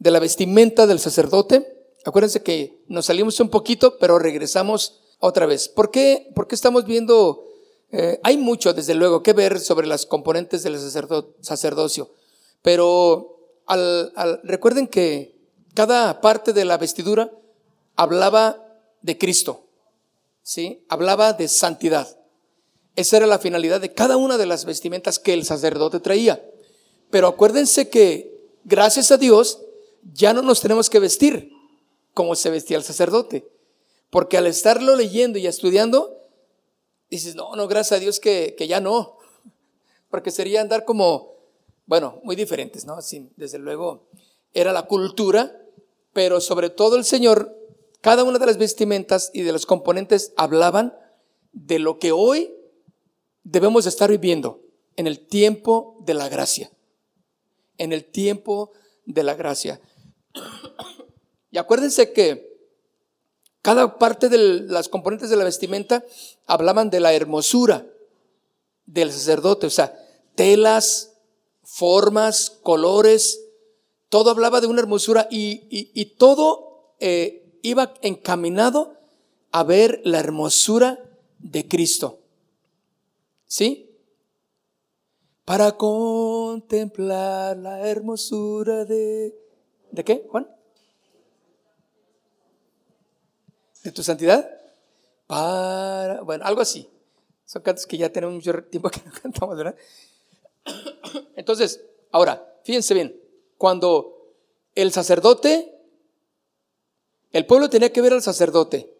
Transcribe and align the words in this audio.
de 0.00 0.10
la 0.10 0.18
vestimenta 0.18 0.88
del 0.88 0.98
sacerdote. 0.98 1.76
Acuérdense 2.04 2.42
que 2.42 2.82
nos 2.88 3.06
salimos 3.06 3.38
un 3.38 3.50
poquito, 3.50 3.98
pero 3.98 4.18
regresamos 4.18 5.00
otra 5.20 5.46
vez. 5.46 5.68
¿Por 5.68 5.92
qué, 5.92 6.32
por 6.34 6.48
qué 6.48 6.56
estamos 6.56 6.84
viendo? 6.86 7.46
Eh, 7.92 8.18
hay 8.22 8.36
mucho, 8.36 8.72
desde 8.72 8.94
luego, 8.94 9.22
que 9.22 9.34
ver 9.34 9.60
sobre 9.60 9.86
las 9.86 10.06
componentes 10.06 10.62
del 10.62 10.78
sacerdocio, 11.40 12.10
pero 12.62 13.36
al, 13.66 14.12
al, 14.16 14.40
recuerden 14.42 14.88
que 14.88 15.36
cada 15.74 16.20
parte 16.20 16.52
de 16.52 16.64
la 16.64 16.78
vestidura 16.78 17.30
hablaba 17.96 18.64
de 19.02 19.18
Cristo, 19.18 19.66
¿sí? 20.42 20.84
Hablaba 20.88 21.34
de 21.34 21.48
santidad. 21.48 22.16
Esa 22.96 23.18
era 23.18 23.26
la 23.26 23.38
finalidad 23.38 23.80
de 23.80 23.92
cada 23.92 24.16
una 24.16 24.38
de 24.38 24.46
las 24.46 24.64
vestimentas 24.64 25.18
que 25.18 25.34
el 25.34 25.44
sacerdote 25.44 26.00
traía. 26.00 26.42
Pero 27.10 27.28
acuérdense 27.28 27.88
que, 27.88 28.48
gracias 28.64 29.10
a 29.10 29.16
Dios, 29.16 29.60
ya 30.02 30.32
no 30.32 30.42
nos 30.42 30.60
tenemos 30.60 30.90
que 30.90 30.98
vestir 30.98 31.52
como 32.14 32.34
se 32.34 32.50
vestía 32.50 32.76
el 32.76 32.84
sacerdote. 32.84 33.50
Porque 34.10 34.36
al 34.36 34.46
estarlo 34.46 34.96
leyendo 34.96 35.38
y 35.38 35.46
estudiando, 35.46 36.18
dices, 37.10 37.34
no, 37.34 37.54
no, 37.54 37.68
gracias 37.68 37.98
a 37.98 38.00
Dios 38.00 38.20
que, 38.20 38.54
que 38.58 38.66
ya 38.66 38.80
no. 38.80 39.18
Porque 40.10 40.30
sería 40.30 40.60
andar 40.60 40.84
como, 40.84 41.34
bueno, 41.86 42.20
muy 42.24 42.34
diferentes, 42.34 42.84
¿no? 42.84 43.00
Sin, 43.02 43.32
desde 43.36 43.58
luego, 43.58 44.08
era 44.52 44.72
la 44.72 44.86
cultura, 44.86 45.56
pero 46.12 46.40
sobre 46.40 46.70
todo 46.70 46.96
el 46.96 47.04
Señor, 47.04 47.56
cada 48.00 48.24
una 48.24 48.38
de 48.38 48.46
las 48.46 48.58
vestimentas 48.58 49.30
y 49.32 49.42
de 49.42 49.52
los 49.52 49.66
componentes 49.66 50.32
hablaban 50.36 50.94
de 51.52 51.78
lo 51.78 51.98
que 51.98 52.12
hoy 52.12 52.54
debemos 53.44 53.86
estar 53.86 54.10
viviendo 54.10 54.62
en 54.96 55.06
el 55.06 55.26
tiempo 55.26 55.96
de 56.04 56.14
la 56.14 56.28
gracia. 56.28 56.70
En 57.78 57.92
el 57.92 58.04
tiempo 58.04 58.72
de 59.06 59.22
la 59.22 59.34
gracia. 59.34 59.80
Y 61.50 61.58
acuérdense 61.58 62.12
que 62.12 62.50
cada 63.62 63.98
parte 63.98 64.28
de 64.28 64.38
las 64.38 64.88
componentes 64.88 65.30
de 65.30 65.36
la 65.36 65.44
vestimenta 65.44 66.04
hablaban 66.46 66.90
de 66.90 67.00
la 67.00 67.12
hermosura 67.12 67.86
del 68.86 69.12
sacerdote, 69.12 69.66
o 69.66 69.70
sea, 69.70 69.94
telas, 70.34 71.12
formas, 71.62 72.58
colores, 72.62 73.40
todo 74.08 74.30
hablaba 74.30 74.60
de 74.60 74.66
una 74.66 74.80
hermosura 74.80 75.28
y, 75.30 76.04
todo 76.16 76.94
eh, 76.98 77.58
iba 77.62 77.94
encaminado 78.02 78.96
a 79.52 79.62
ver 79.62 80.00
la 80.04 80.18
hermosura 80.18 80.98
de 81.38 81.68
Cristo. 81.68 82.18
¿Sí? 83.46 83.90
Para 85.44 85.76
contemplar 85.76 87.56
la 87.56 87.88
hermosura 87.88 88.84
de... 88.84 89.34
¿De 89.90 90.04
qué, 90.04 90.26
Juan? 90.30 90.48
¿De 93.82 93.92
tu 93.92 94.02
santidad? 94.02 94.48
Para... 95.26 96.22
Bueno, 96.22 96.44
algo 96.44 96.60
así. 96.60 96.88
Son 97.44 97.62
cantos 97.62 97.86
que 97.86 97.96
ya 97.96 98.12
tenemos 98.12 98.34
mucho 98.34 98.62
tiempo 98.64 98.90
que 98.90 99.00
no 99.04 99.12
cantamos, 99.22 99.56
¿verdad? 99.56 99.74
Entonces, 101.34 101.82
ahora, 102.12 102.46
fíjense 102.64 102.94
bien, 102.94 103.20
cuando 103.56 104.34
el 104.74 104.92
sacerdote, 104.92 105.74
el 107.32 107.46
pueblo 107.46 107.68
tenía 107.68 107.92
que 107.92 108.00
ver 108.00 108.12
al 108.12 108.22
sacerdote, 108.22 108.94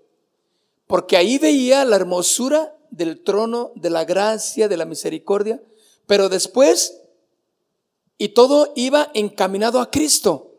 porque 0.86 1.16
ahí 1.16 1.38
veía 1.38 1.84
la 1.84 1.96
hermosura 1.96 2.76
del 2.90 3.22
trono, 3.22 3.72
de 3.76 3.90
la 3.90 4.04
gracia, 4.04 4.68
de 4.68 4.76
la 4.76 4.84
misericordia, 4.84 5.62
pero 6.06 6.28
después, 6.28 7.00
y 8.18 8.30
todo 8.30 8.72
iba 8.74 9.10
encaminado 9.14 9.80
a 9.80 9.90
Cristo. 9.90 10.49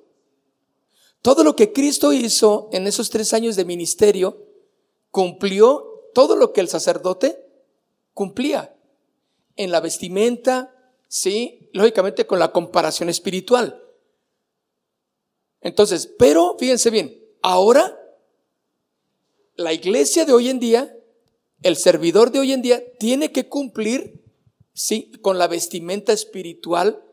Todo 1.22 1.44
lo 1.44 1.56
que 1.56 1.72
Cristo 1.72 2.14
hizo 2.14 2.70
en 2.72 2.88
esos 2.88 3.09
tres 3.09 3.34
años 3.34 3.56
de 3.56 3.66
ministerio, 3.66 4.48
cumplió 5.12 6.09
todo 6.14 6.36
lo 6.36 6.54
que 6.54 6.62
el 6.62 6.68
sacerdote 6.68 7.46
cumplía. 8.14 8.76
En 9.56 9.72
la 9.72 9.82
vestimenta, 9.82 10.76
sí, 11.08 11.70
lógicamente 11.74 12.26
con 12.26 12.40
la 12.40 12.52
comparación 12.52 13.09
espiritual. 13.09 13.84
Entonces, 15.62 16.08
pero 16.18 16.56
fíjense 16.58 16.90
bien, 16.90 17.24
ahora 17.42 18.00
la 19.56 19.74
iglesia 19.74 20.26
de 20.26 20.34
hoy 20.34 20.50
en 20.50 20.59
día 20.59 20.98
el 21.62 21.78
servidor 21.78 22.32
de 22.32 22.40
hoy 22.40 22.53
en 22.53 22.62
día 22.62 22.82
tiene 22.98 23.32
que 23.32 23.48
cumplir, 23.48 24.24
sí, 24.74 25.12
con 25.22 25.38
la 25.38 25.48
vestimenta 25.48 26.12
espiritual 26.12 27.03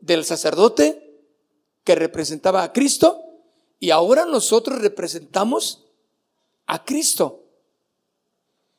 del 0.00 0.24
sacerdote 0.24 1.03
que 1.84 1.94
representaba 1.94 2.62
a 2.62 2.72
Cristo 2.72 3.22
y 3.78 3.90
ahora 3.90 4.24
nosotros 4.24 4.80
representamos 4.80 5.84
a 6.66 6.84
Cristo. 6.84 7.44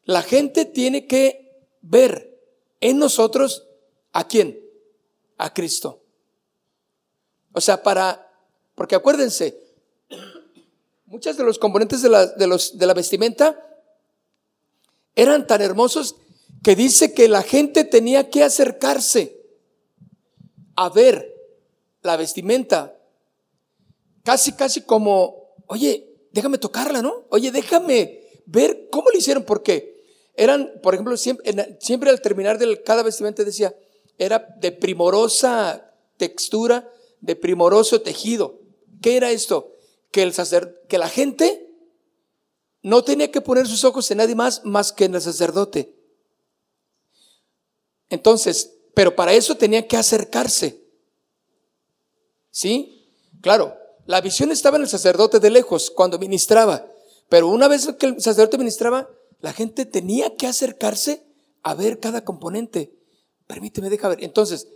La 0.04 0.22
gente 0.22 0.66
tiene 0.66 1.08
que 1.08 1.68
ver 1.82 2.40
en 2.82 2.98
nosotros 2.98 3.68
a 4.12 4.28
quién? 4.28 4.60
A 5.38 5.54
Cristo. 5.54 6.02
O 7.54 7.62
sea, 7.62 7.82
para, 7.84 8.32
porque 8.74 8.96
acuérdense, 8.96 9.64
muchas 11.06 11.38
de 11.38 11.44
los 11.44 11.60
componentes 11.60 12.02
de 12.02 12.10
la, 12.10 12.26
de 12.26 12.86
la 12.86 12.94
vestimenta 12.94 13.62
eran 15.16 15.48
tan 15.48 15.62
hermosos 15.62 16.16
que 16.64 16.76
dice 16.76 17.14
que 17.14 17.28
la 17.28 17.44
gente 17.44 17.84
tenía 17.84 18.30
que 18.30 18.44
acercarse 18.44 19.40
a 20.76 20.90
ver 20.90 21.36
la 22.02 22.18
vestimenta. 22.18 22.95
Casi, 24.26 24.54
casi 24.54 24.82
como, 24.82 25.54
oye, 25.68 26.18
déjame 26.32 26.58
tocarla, 26.58 27.04
¿no? 27.04 27.28
Oye, 27.30 27.52
déjame 27.52 28.24
ver 28.48 28.90
cómo 28.92 29.12
lo 29.12 29.18
hicieron, 29.20 29.44
porque 29.44 30.04
eran, 30.34 30.80
por 30.82 30.96
ejemplo, 30.96 31.16
siempre, 31.16 31.78
siempre 31.80 32.10
al 32.10 32.22
terminar 32.22 32.58
de 32.58 32.82
cada 32.82 33.04
vestimenta 33.04 33.44
decía, 33.44 33.76
era 34.18 34.40
de 34.60 34.72
primorosa 34.72 35.94
textura, 36.18 36.92
de 37.22 37.36
primoroso 37.36 38.02
tejido. 38.02 38.62
¿Qué 39.00 39.16
era 39.16 39.30
esto? 39.30 39.76
Que 40.10 40.24
el 40.24 40.34
sacer, 40.34 40.82
que 40.90 40.98
la 40.98 41.08
gente 41.08 41.70
no 42.82 43.04
tenía 43.04 43.30
que 43.30 43.42
poner 43.42 43.68
sus 43.68 43.84
ojos 43.84 44.10
en 44.10 44.18
nadie 44.18 44.34
más 44.34 44.66
más 44.66 44.92
que 44.92 45.06
en 45.06 45.14
el 45.14 45.22
sacerdote. 45.22 45.96
Entonces, 48.10 48.74
pero 48.96 49.16
para 49.16 49.34
eso 49.34 49.56
tenía 49.56 49.88
que 49.88 49.98
acercarse. 49.98 50.84
¿Sí? 52.50 53.08
Claro, 53.42 53.85
la 54.06 54.22
visión 54.22 54.52
estaba 54.52 54.78
en 54.78 54.84
el 54.84 54.90
sacerdote 54.90 55.40
de 55.40 55.50
lejos 55.50 55.92
cuando 55.92 56.20
ministraba, 56.20 56.88
pero 57.30 57.48
una 57.48 57.68
vez 57.68 57.88
que 58.00 58.06
el 58.06 58.22
sacerdote 58.22 58.58
ministraba, 58.58 59.10
la 59.42 59.54
gente 59.54 59.86
tenía 59.86 60.36
que 60.36 60.48
acercarse 60.48 61.24
a 61.64 61.74
ver 61.74 62.00
cada 62.00 62.24
componente. 62.24 62.94
Permíteme, 63.48 63.90
deja 63.90 64.08
ver. 64.08 64.24
Entonces, 64.24 64.68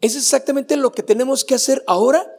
es 0.00 0.16
exactamente 0.16 0.76
lo 0.76 0.92
que 0.92 1.02
tenemos 1.02 1.44
que 1.44 1.54
hacer 1.54 1.84
ahora, 1.86 2.30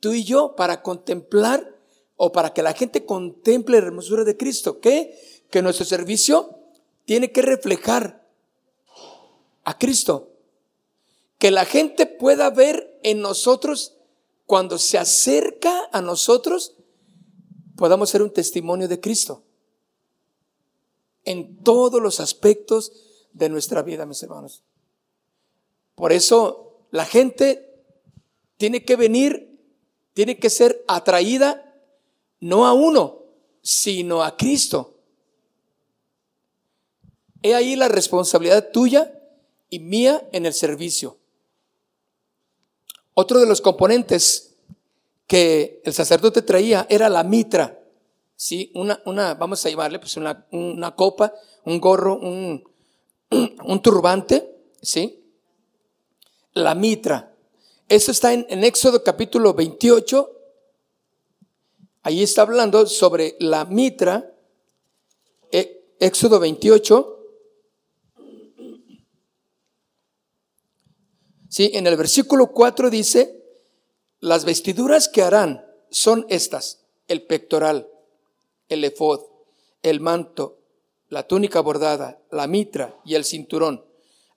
tú 0.00 0.12
y 0.12 0.24
yo, 0.24 0.54
para 0.54 0.82
contemplar 0.82 1.74
o 2.16 2.32
para 2.32 2.52
que 2.52 2.62
la 2.62 2.74
gente 2.74 3.06
contemple 3.06 3.80
la 3.80 3.86
hermosura 3.86 4.24
de 4.24 4.36
Cristo. 4.36 4.80
¿Qué? 4.80 5.18
Que 5.50 5.62
nuestro 5.62 5.86
servicio 5.86 6.58
tiene 7.06 7.32
que 7.32 7.40
reflejar 7.40 8.26
a 9.64 9.78
Cristo. 9.78 10.28
Que 11.38 11.50
la 11.50 11.64
gente 11.64 12.04
pueda 12.04 12.50
ver 12.50 12.98
en 13.02 13.22
nosotros, 13.22 13.94
cuando 14.50 14.78
se 14.78 14.98
acerca 14.98 15.88
a 15.92 16.00
nosotros, 16.00 16.74
podamos 17.76 18.10
ser 18.10 18.20
un 18.20 18.32
testimonio 18.32 18.88
de 18.88 18.98
Cristo. 18.98 19.44
En 21.24 21.62
todos 21.62 22.02
los 22.02 22.18
aspectos 22.18 22.90
de 23.32 23.48
nuestra 23.48 23.82
vida, 23.82 24.06
mis 24.06 24.20
hermanos. 24.24 24.64
Por 25.94 26.10
eso 26.10 26.84
la 26.90 27.04
gente 27.04 27.80
tiene 28.56 28.84
que 28.84 28.96
venir, 28.96 29.56
tiene 30.14 30.40
que 30.40 30.50
ser 30.50 30.84
atraída 30.88 31.80
no 32.40 32.66
a 32.66 32.72
uno, 32.72 33.22
sino 33.62 34.24
a 34.24 34.36
Cristo. 34.36 34.96
He 37.40 37.54
ahí 37.54 37.76
la 37.76 37.86
responsabilidad 37.86 38.72
tuya 38.72 39.16
y 39.68 39.78
mía 39.78 40.28
en 40.32 40.44
el 40.44 40.54
servicio. 40.54 41.19
Otro 43.20 43.38
de 43.38 43.44
los 43.44 43.60
componentes 43.60 44.54
que 45.26 45.82
el 45.84 45.92
sacerdote 45.92 46.40
traía 46.40 46.86
era 46.88 47.10
la 47.10 47.22
mitra, 47.22 47.78
¿sí? 48.34 48.72
Una, 48.74 49.02
una 49.04 49.34
vamos 49.34 49.66
a 49.66 49.68
llamarle 49.68 49.98
pues 49.98 50.16
una, 50.16 50.46
una 50.52 50.96
copa, 50.96 51.34
un 51.66 51.78
gorro, 51.82 52.16
un, 52.16 52.64
un 53.30 53.82
turbante, 53.82 54.56
¿sí? 54.80 55.22
La 56.54 56.74
mitra. 56.74 57.34
Eso 57.90 58.10
está 58.10 58.32
en, 58.32 58.46
en 58.48 58.64
Éxodo 58.64 59.04
capítulo 59.04 59.52
28. 59.52 60.30
Ahí 62.04 62.22
está 62.22 62.40
hablando 62.40 62.86
sobre 62.86 63.36
la 63.38 63.66
mitra. 63.66 64.32
E, 65.52 65.94
Éxodo 66.00 66.40
28. 66.40 67.19
Sí, 71.50 71.72
en 71.74 71.88
el 71.88 71.96
versículo 71.96 72.52
4 72.52 72.90
dice, 72.90 73.42
las 74.20 74.44
vestiduras 74.44 75.08
que 75.08 75.22
harán 75.22 75.66
son 75.90 76.24
estas, 76.28 76.78
el 77.08 77.22
pectoral, 77.22 77.88
el 78.68 78.84
efod, 78.84 79.22
el 79.82 79.98
manto, 79.98 80.58
la 81.08 81.26
túnica 81.26 81.58
bordada, 81.60 82.22
la 82.30 82.46
mitra 82.46 82.96
y 83.04 83.16
el 83.16 83.24
cinturón. 83.24 83.84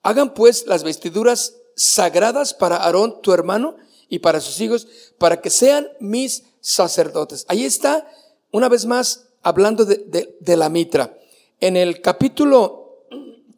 Hagan 0.01 0.33
pues 0.33 0.65
las 0.65 0.83
vestiduras 0.83 1.55
sagradas 1.75 2.55
para 2.55 2.77
Aarón, 2.77 3.21
tu 3.21 3.31
hermano, 3.31 3.75
y 4.09 4.17
para 4.17 4.39
sus 4.39 4.59
hijos, 4.59 4.87
para 5.19 5.39
que 5.39 5.51
sean 5.51 5.87
mis 5.99 6.45
sacerdotes. 6.61 7.45
Ahí 7.47 7.63
está, 7.63 8.09
una 8.51 8.69
vez 8.69 8.87
más, 8.87 9.27
hablando 9.43 9.85
de, 9.85 10.35
de 10.39 10.57
la 10.57 10.69
mitra. 10.69 11.15
En 11.59 11.77
el 11.77 12.01
capítulo, 12.01 13.05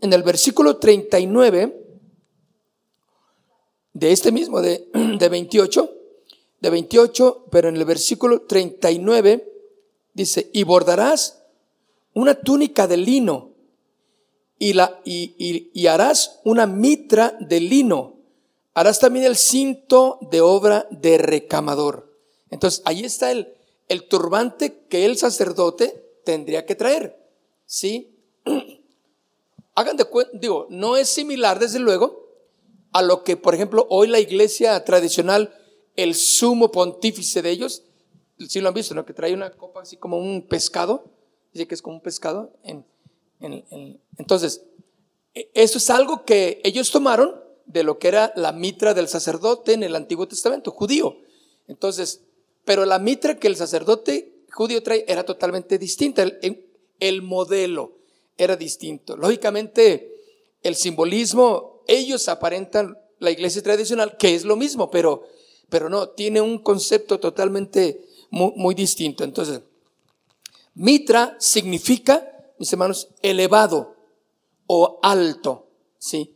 en 0.02 0.12
el 0.12 0.24
versículo 0.24 0.76
39 0.76 1.85
de 3.96 4.12
este 4.12 4.32
mismo, 4.32 4.62
de, 4.62 4.88
de 5.20 5.30
28, 5.30 5.90
de 6.60 6.70
28, 6.70 7.46
pero 7.50 7.70
en 7.70 7.78
el 7.78 7.86
versículo 7.86 8.42
39 8.42 9.52
dice, 10.14 10.50
y 10.54 10.64
bordarás 10.64 11.42
una 12.14 12.36
túnica 12.36 12.88
de 12.88 12.98
lino 12.98 13.52
y, 14.60 14.74
la, 14.74 15.02
y, 15.06 15.70
y, 15.74 15.88
harás 15.88 16.40
una 16.44 16.66
mitra 16.66 17.36
de 17.40 17.60
lino. 17.60 18.16
Harás 18.74 19.00
también 19.00 19.26
el 19.26 19.36
cinto 19.36 20.20
de 20.32 20.42
obra 20.42 20.88
de 20.92 21.18
recamador. 21.18 22.14
Entonces, 22.50 22.82
ahí 22.86 23.04
está 23.04 23.32
el, 23.32 23.54
el 23.90 24.08
turbante 24.08 24.86
que 24.88 25.06
el 25.06 25.18
sacerdote 25.18 26.20
tendría 26.24 26.66
que 26.66 26.76
traer. 26.76 27.18
¿Sí? 27.66 28.18
Hagan 29.76 29.98
de 29.98 30.06
cuenta, 30.06 30.32
digo, 30.38 30.68
no 30.70 30.96
es 30.96 31.10
similar, 31.10 31.60
desde 31.60 31.80
luego, 31.80 32.25
a 32.96 33.02
lo 33.02 33.24
que, 33.24 33.36
por 33.36 33.54
ejemplo, 33.54 33.86
hoy 33.90 34.08
la 34.08 34.20
iglesia 34.20 34.84
tradicional, 34.86 35.54
el 35.96 36.16
sumo 36.16 36.72
pontífice 36.72 37.42
de 37.42 37.50
ellos, 37.50 37.84
si 38.48 38.62
lo 38.62 38.70
han 38.70 38.74
visto, 38.74 38.96
¿no? 38.96 39.06
Que 39.06 39.14
trae 39.14 39.34
una 39.34 39.52
copa 39.52 39.82
así 39.82 39.98
como 39.98 40.18
un 40.18 40.48
pescado 40.48 41.16
dice 41.56 41.68
que 41.68 41.76
es 41.76 41.82
como 41.82 41.96
un 41.96 42.02
pescado. 42.02 42.54
En, 42.64 42.86
entonces, 44.18 44.66
e, 45.34 45.50
eso 45.54 45.78
es 45.78 45.90
algo 45.90 46.26
que 46.26 46.62
ellos 46.64 46.92
tomaron 46.92 47.42
de 47.66 47.84
lo 47.84 47.98
que 47.98 48.10
era 48.10 48.34
la 48.36 48.52
mitra 48.52 48.94
del 48.94 49.08
sacerdote 49.08 49.74
en 49.74 49.84
el 49.84 49.96
Antiguo 49.96 50.28
Testamento 50.28 50.72
judío. 50.72 51.18
Entonces, 51.68 52.22
pero 52.66 52.86
la 52.86 53.00
mitra 53.00 53.40
que 53.40 53.48
el 53.48 53.56
sacerdote 53.56 54.44
judío 54.52 54.84
trae 54.84 55.06
era 55.08 55.24
totalmente 55.24 55.78
distinta. 55.78 56.24
El, 56.24 56.68
el 57.00 57.22
modelo 57.22 57.94
era 58.38 58.58
distinto. 58.58 59.16
Lógicamente, 59.16 60.14
el 60.62 60.76
simbolismo, 60.76 61.75
ellos 61.88 62.28
aparentan 62.30 62.98
la 63.20 63.32
iglesia 63.32 63.62
tradicional, 63.64 64.18
que 64.18 64.36
es 64.36 64.44
lo 64.44 64.56
mismo, 64.56 64.92
pero, 64.92 65.24
pero 65.70 65.90
no, 65.90 66.10
tiene 66.10 66.42
un 66.42 66.60
concepto 66.60 67.20
totalmente 67.20 68.06
muy, 68.30 68.52
muy 68.56 68.76
distinto. 68.76 69.24
Entonces, 69.24 69.62
Mitra 70.76 71.38
significa, 71.40 72.28
mis 72.60 72.72
hermanos, 72.74 73.10
elevado 73.22 73.96
o 74.68 75.00
alto, 75.02 75.68
¿sí? 75.98 76.36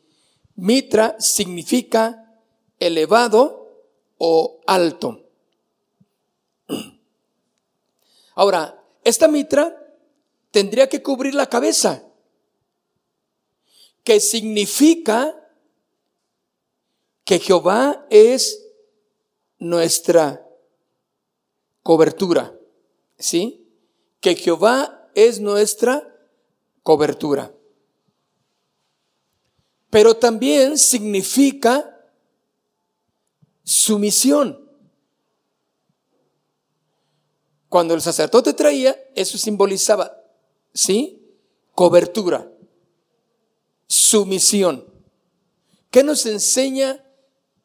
Mitra 0.55 1.15
significa 1.19 2.39
elevado 2.79 3.59
o 4.17 4.61
alto. 4.65 5.25
Ahora, 8.35 8.81
esta 9.03 9.27
mitra 9.27 9.75
tendría 10.51 10.87
que 10.87 11.01
cubrir 11.01 11.35
la 11.35 11.47
cabeza, 11.47 12.03
que 14.09 14.19
significa 14.19 15.39
que 17.23 17.37
Jehová 17.37 18.07
es 18.09 18.59
nuestra 19.59 20.43
cobertura, 21.83 22.57
¿sí? 23.19 23.69
que 24.19 24.33
Jehová 24.33 25.11
es 25.13 25.39
nuestra 25.39 26.11
cobertura. 26.81 27.53
Pero 29.91 30.17
también 30.17 30.79
significa 30.79 32.03
sumisión. 33.63 34.71
Cuando 37.67 37.93
el 37.93 38.01
sacerdote 38.01 38.53
traía, 38.53 38.99
eso 39.13 39.37
simbolizaba, 39.37 40.19
¿sí? 40.73 41.31
Cobertura, 41.75 42.51
sumisión. 43.89 44.85
¿Qué 45.89 46.03
nos 46.03 46.25
enseña, 46.27 47.03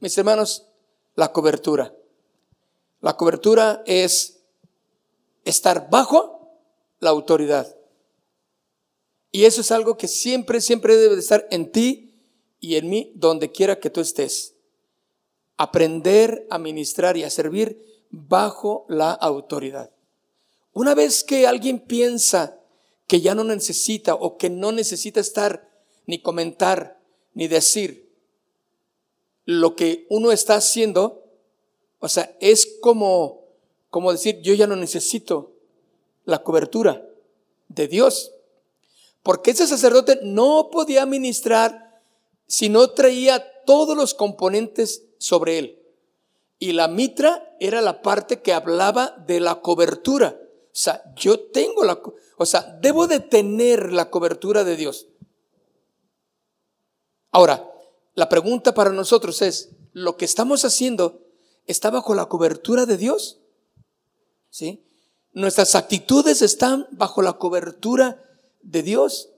mis 0.01 0.17
hermanos, 0.19 0.67
la 1.15 1.31
cobertura? 1.33 1.95
La 3.01 3.17
cobertura 3.17 3.83
es 3.87 4.41
estar 5.45 5.91
bajo 5.91 6.59
la 7.01 7.11
autoridad. 7.11 7.77
Y 9.31 9.45
eso 9.45 9.61
es 9.61 9.71
algo 9.71 9.99
que 9.99 10.09
siempre, 10.09 10.61
siempre 10.61 10.97
debe 10.97 11.15
de 11.15 11.21
estar 11.21 11.47
en 11.51 11.71
ti 11.71 12.15
y 12.61 12.77
en 12.77 12.89
mí, 12.89 13.13
donde 13.15 13.53
quiera 13.53 13.79
que 13.79 13.91
tú 13.91 14.01
estés. 14.01 14.55
Aprender 15.59 16.47
a 16.51 16.59
ministrar 16.59 17.17
y 17.19 17.25
a 17.25 17.31
servir 17.31 18.07
bajo 18.11 18.87
la 18.89 19.13
autoridad. 19.13 19.91
Una 20.73 20.95
vez 20.95 21.23
que 21.23 21.47
alguien 21.47 21.81
piensa 21.81 22.59
que 23.07 23.21
ya 23.21 23.35
no 23.35 23.45
necesita 23.45 24.15
o 24.15 24.39
que 24.39 24.49
no 24.49 24.73
necesita 24.73 25.21
estar 25.21 25.74
ni 26.07 26.21
comentar 26.21 27.01
ni 27.35 27.49
decir 27.49 28.05
lo 29.45 29.77
que 29.77 30.07
uno 30.09 30.33
está 30.33 30.57
haciendo, 30.57 31.25
o 31.99 32.09
sea, 32.09 32.37
es 32.41 32.79
como, 32.81 33.45
como 33.91 34.13
decir, 34.13 34.41
yo 34.41 34.55
ya 34.55 34.67
no 34.67 34.77
necesito 34.77 35.53
la 36.25 36.43
cobertura 36.43 37.07
de 37.69 37.89
Dios. 37.89 38.33
Porque 39.23 39.53
ese 39.53 39.67
sacerdote 39.67 40.21
no 40.23 40.69
podía 40.71 41.07
ministrar 41.07 42.03
si 42.47 42.69
no 42.69 42.91
traía 42.91 43.63
todos 43.65 43.97
los 43.97 44.15
componentes 44.15 45.05
sobre 45.19 45.59
él. 45.59 45.79
Y 46.59 46.73
la 46.73 46.89
mitra 46.89 47.57
era 47.61 47.81
la 47.81 48.03
parte 48.03 48.41
que 48.41 48.53
hablaba 48.53 49.17
de 49.27 49.41
la 49.41 49.61
cobertura. 49.61 50.39
O 50.41 50.77
sea, 50.77 51.03
yo 51.17 51.41
tengo 51.41 51.85
la, 51.85 52.01
o 52.37 52.47
sea, 52.47 52.79
debo 52.81 53.07
de 53.07 53.21
tener 53.21 53.93
la 53.93 54.11
cobertura 54.11 54.65
de 54.65 54.77
Dios. 54.77 55.07
Ahora, 57.35 57.69
la 58.15 58.29
pregunta 58.29 58.75
para 58.75 58.91
nosotros 58.91 59.43
es, 59.43 59.71
¿lo 59.93 60.17
que 60.17 60.25
estamos 60.25 60.65
haciendo 60.65 61.21
está 61.67 61.91
bajo 61.91 62.15
la 62.15 62.27
cobertura 62.27 62.87
de 62.87 62.97
Dios? 62.97 63.41
¿Sí? 64.51 64.85
Nuestras 65.33 65.75
actitudes 65.75 66.43
están 66.43 66.87
bajo 66.93 67.23
la 67.23 67.33
cobertura 67.33 68.23
de 68.63 68.85
Dios. 68.85 69.31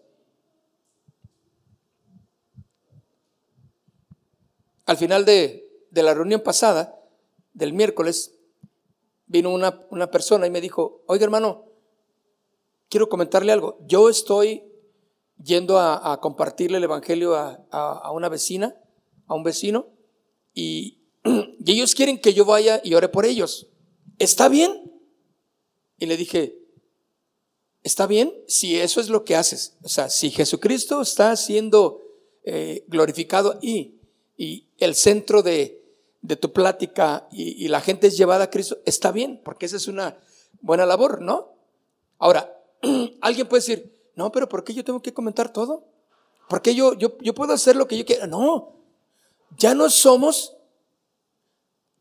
Al 4.85 4.99
final 4.99 5.25
de, 5.25 5.67
la 5.93 6.13
reunión 6.13 6.43
pasada, 6.43 7.01
del 7.55 7.73
miércoles, 7.73 8.35
vino 9.27 9.49
una, 9.49 9.87
una, 9.89 10.11
persona 10.11 10.47
y 10.47 10.51
me 10.51 10.61
dijo, 10.61 11.01
oiga 11.07 11.25
hermano, 11.25 11.65
quiero 12.91 13.09
comentarle 13.09 13.53
algo. 13.53 13.79
Yo 13.87 14.11
estoy 14.11 14.71
yendo 15.43 15.79
a, 15.79 16.21
compartirle 16.21 16.79
el 16.79 16.85
Evangelio 16.85 17.35
a, 17.37 18.11
una 18.13 18.29
vecina, 18.29 18.77
a 19.27 19.35
un 19.35 19.43
vecino, 19.43 19.89
y, 20.55 20.99
y 21.25 21.73
ellos 21.73 21.95
quieren 21.95 22.19
que 22.19 22.35
yo 22.35 22.45
vaya 22.45 22.81
y 22.83 22.95
ore 22.95 23.09
por 23.09 23.27
ellos. 23.27 23.69
¿Está 24.19 24.49
bien? 24.49 24.93
Y 25.99 26.07
le 26.07 26.17
dije, 26.17 26.59
¿está 27.83 28.07
bien 28.07 28.33
si 28.47 28.77
eso 28.77 29.01
es 29.01 29.09
lo 29.09 29.25
que 29.25 29.37
haces? 29.37 29.77
O 29.83 29.89
sea, 29.89 30.09
si 30.09 30.31
Jesucristo 30.31 31.01
está 31.01 31.37
siendo 31.37 32.01
eh, 32.45 32.85
glorificado 32.89 33.59
y, 33.61 34.01
y 34.37 34.69
el 34.79 34.95
centro 34.95 35.43
de, 35.43 35.83
de 36.23 36.37
tu 36.37 36.53
plática 36.53 37.29
y, 37.31 37.65
y, 37.65 37.69
la 37.69 37.81
gente 37.81 38.07
es 38.07 38.17
llevada 38.17 38.45
a 38.45 38.51
Cristo, 38.51 38.79
está 38.87 39.13
bien, 39.13 39.41
porque 39.45 39.67
esa 39.67 39.77
es 39.77 39.89
una 39.89 40.19
buena 40.61 40.87
labor, 40.87 41.21
¿no? 41.21 41.55
Ahora, 42.19 42.63
alguien 43.21 43.49
puede 43.49 43.61
decir, 43.61 43.96
no, 44.17 44.33
pero 44.33 44.49
¿por 44.49 44.65
qué 44.65 44.75
yo 44.75 44.83
tengo 44.83 45.01
que 45.01 45.15
comentar 45.15 45.53
todo? 45.53 45.85
¿Por 46.49 46.63
qué 46.63 46.75
yo, 46.75 46.95
yo, 46.95 47.17
yo 47.19 47.35
puedo 47.35 47.53
hacer 47.53 47.77
lo 47.77 47.87
que 47.87 47.99
yo 47.99 48.05
quiera? 48.05 48.27
No, 48.27 48.73
ya 49.57 49.75
no 49.75 49.89
somos 49.91 50.57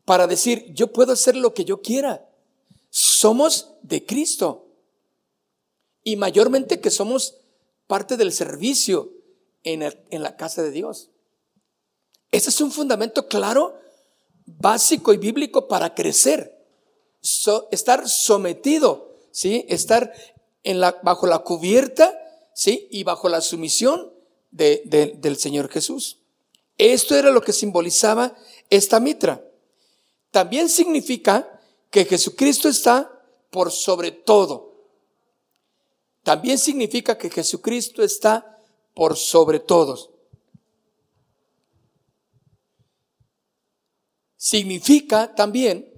para 0.04 0.26
decir, 0.26 0.72
yo 0.72 0.92
puedo 0.92 1.12
hacer 1.12 1.36
lo 1.36 1.52
que 1.52 1.64
yo 1.64 1.82
quiera. 1.82 2.28
Somos 2.90 3.74
de 3.82 4.06
Cristo. 4.06 4.66
Y 6.02 6.16
mayormente 6.16 6.80
que 6.80 6.90
somos 6.90 7.40
parte 7.86 8.16
del 8.16 8.32
servicio 8.32 9.12
en, 9.64 9.82
en 9.82 10.22
la 10.22 10.36
casa 10.36 10.62
de 10.62 10.70
Dios. 10.70 11.10
Ese 12.30 12.50
es 12.50 12.60
un 12.60 12.70
fundamento 12.70 13.26
claro, 13.26 13.78
básico 14.46 15.12
y 15.12 15.18
bíblico 15.18 15.68
para 15.68 15.94
crecer. 15.94 16.56
estar 17.70 18.08
sometido, 18.08 19.18
¿sí? 19.32 19.66
Estar 19.68 20.12
bajo 21.02 21.26
la 21.26 21.40
cubierta, 21.40 22.18
¿sí? 22.54 22.88
Y 22.90 23.04
bajo 23.04 23.28
la 23.28 23.40
sumisión 23.40 24.12
del 24.50 25.36
Señor 25.36 25.68
Jesús. 25.68 26.18
Esto 26.78 27.14
era 27.14 27.30
lo 27.30 27.40
que 27.40 27.52
simbolizaba 27.52 28.36
esta 28.70 29.00
mitra. 29.00 29.42
También 30.30 30.68
significa 30.68 31.60
que 31.90 32.04
Jesucristo 32.04 32.68
está 32.68 33.10
por 33.50 33.70
sobre 33.72 34.10
todo. 34.10 34.74
También 36.22 36.58
significa 36.58 37.16
que 37.16 37.30
Jesucristo 37.30 38.02
está 38.02 38.60
por 38.94 39.16
sobre 39.16 39.60
todos. 39.60 40.10
Significa 44.36 45.34
también 45.34 45.92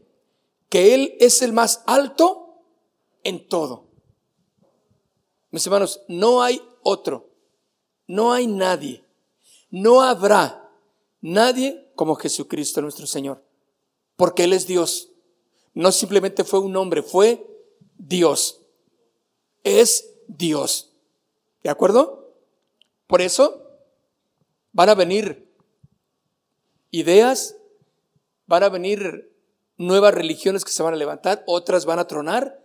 que 0.69 0.95
Él 0.95 1.17
es 1.19 1.43
el 1.43 1.53
más 1.53 1.83
alto 1.87 2.63
en 3.25 3.49
todo. 3.49 3.88
Mis 5.51 5.67
hermanos, 5.67 6.03
no 6.09 6.43
hay 6.43 6.63
otro, 6.83 7.31
no 8.07 8.33
hay 8.33 8.47
nadie, 8.47 9.05
no 9.71 10.03
habrá 10.03 10.71
nadie 11.21 11.91
como 11.95 12.15
Jesucristo 12.17 12.81
nuestro 12.81 13.07
Señor, 13.07 13.43
porque 14.17 14.45
Él 14.45 14.53
es 14.53 14.67
Dios. 14.67 15.11
No 15.75 15.93
simplemente 15.93 16.45
fue 16.45 16.61
un 16.61 16.77
hombre, 16.77 17.03
fue 17.03 17.47
Dios. 17.97 18.61
Es 19.63 20.13
Dios. 20.27 20.93
¿De 21.63 21.71
acuerdo? 21.71 22.35
Por 23.07 23.23
eso 23.23 23.63
van 24.73 24.89
a 24.89 24.95
venir 24.95 25.49
ideas, 26.91 27.57
van 28.47 28.63
a 28.63 28.69
venir 28.69 29.33
nuevas 29.77 30.15
religiones 30.15 30.65
que 30.65 30.73
se 30.73 30.83
van 30.83 30.95
a 30.95 30.99
levantar, 30.99 31.45
otras 31.47 31.85
van 31.85 31.99
a 31.99 32.07
tronar, 32.07 32.65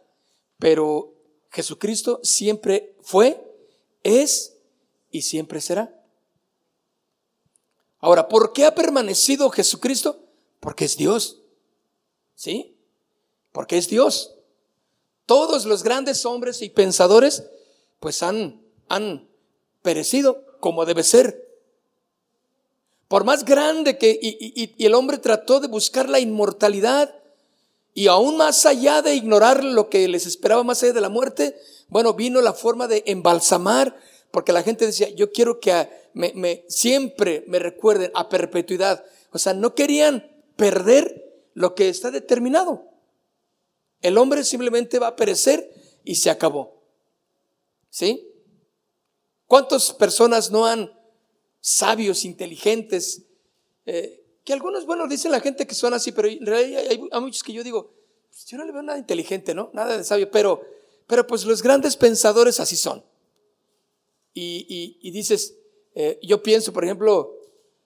pero 0.58 1.13
Jesucristo 1.54 2.20
siempre 2.24 2.96
fue, 3.02 3.40
es 4.02 4.58
y 5.12 5.22
siempre 5.22 5.62
será. 5.62 6.04
Ahora, 8.00 8.28
¿por 8.28 8.54
qué 8.54 8.66
ha 8.66 8.74
permanecido 8.74 9.52
Jesucristo? 9.52 10.20
Porque 10.60 10.86
es 10.86 10.98
Dios. 10.98 11.42
¿Sí? 12.34 12.76
Porque 13.52 13.78
es 13.78 13.88
Dios. 13.88 14.34
Todos 15.28 15.66
los 15.66 15.84
grandes 15.84 16.26
hombres 16.26 16.64
y 16.64 16.70
pensadores, 16.70 17.44
pues 18.00 18.24
han, 18.24 18.66
han 18.90 19.30
perecido 19.84 20.60
como 20.60 20.86
debe 20.86 21.04
ser. 21.04 21.48
Por 23.08 23.26
más 23.26 23.46
grande 23.46 24.00
que 24.00 24.20
y, 24.20 24.74
y 24.76 24.86
el 24.86 24.96
hombre 24.96 25.20
trató 25.20 25.60
de 25.60 25.68
buscar 25.68 26.10
la 26.10 26.20
inmortalidad, 26.20 27.23
y 27.94 28.08
aún 28.08 28.38
más 28.38 28.66
allá 28.66 29.02
de 29.02 29.16
ignorar 29.16 29.64
lo 29.64 29.90
que 29.90 30.08
les 30.08 30.26
esperaba 30.26 30.64
más 30.64 30.82
allá 30.82 30.94
de 30.94 31.02
la 31.02 31.10
muerte, 31.10 31.56
bueno, 31.90 32.14
vino 32.14 32.42
la 32.42 32.54
forma 32.54 32.88
de 32.88 33.04
embalsamar, 33.06 33.96
porque 34.32 34.52
la 34.52 34.64
gente 34.64 34.86
decía, 34.86 35.10
yo 35.10 35.32
quiero 35.32 35.60
que 35.60 35.88
me, 36.14 36.66
siempre 36.68 37.44
me 37.48 37.60
recuerden 37.60 38.12
a 38.16 38.30
perpetuidad. 38.30 39.06
O 39.32 39.38
sea, 39.38 39.54
no 39.54 39.76
querían 39.76 40.28
perder 40.56 41.46
lo 41.54 41.76
que 41.76 41.90
está 41.90 42.10
determinado. 42.10 42.90
El 44.02 44.18
hombre 44.18 44.44
simplemente 44.44 44.98
va 44.98 45.08
a 45.08 45.16
perecer 45.16 45.72
y 46.04 46.16
se 46.16 46.32
acabó. 46.32 46.82
¿Sí? 47.90 48.28
¿Cuántas 49.46 49.94
personas 49.94 50.50
no 50.50 50.66
han 50.66 50.92
sabios, 51.62 52.26
inteligentes, 52.26 53.24
eh, 53.86 54.23
que 54.44 54.54
algunos, 54.54 54.86
bueno, 54.86 55.08
dicen 55.08 55.32
la 55.32 55.40
gente 55.40 55.66
que 55.66 55.76
son 55.76 55.94
así, 55.94 56.12
pero 56.12 56.28
en 56.28 56.46
realidad 56.46 56.84
hay, 56.90 57.22
muchos 57.22 57.44
que 57.44 57.54
yo 57.54 57.64
digo, 57.64 57.94
pues 58.30 58.46
yo 58.46 58.58
no 58.58 58.66
le 58.66 58.72
veo 58.72 58.82
nada 58.82 59.00
inteligente, 59.00 59.54
¿no? 59.54 59.70
Nada 59.74 59.98
de 59.98 60.04
sabio, 60.04 60.30
pero, 60.30 60.62
pero 61.08 61.26
pues 61.26 61.46
los 61.46 61.62
grandes 61.62 61.96
pensadores 61.96 62.60
así 62.60 62.76
son. 62.76 63.04
Y, 64.34 65.12
dices, 65.12 65.56
eh, 65.96 66.20
yo 66.24 66.42
pienso, 66.42 66.74
por 66.74 66.84
ejemplo, 66.84 67.36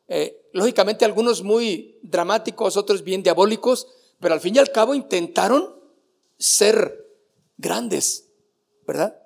eh, 0.08 0.50
lógicamente 0.54 1.06
algunos 1.06 1.44
muy 1.44 2.00
dramáticos, 2.02 2.78
otros 2.78 3.04
bien 3.04 3.22
diabólicos, 3.22 3.88
pero 4.20 4.34
al 4.34 4.40
fin 4.40 4.56
y 4.56 4.60
al 4.60 4.72
cabo 4.72 4.96
intentaron 4.96 5.76
ser 6.38 7.06
grandes, 7.58 8.30
¿verdad? 8.86 9.22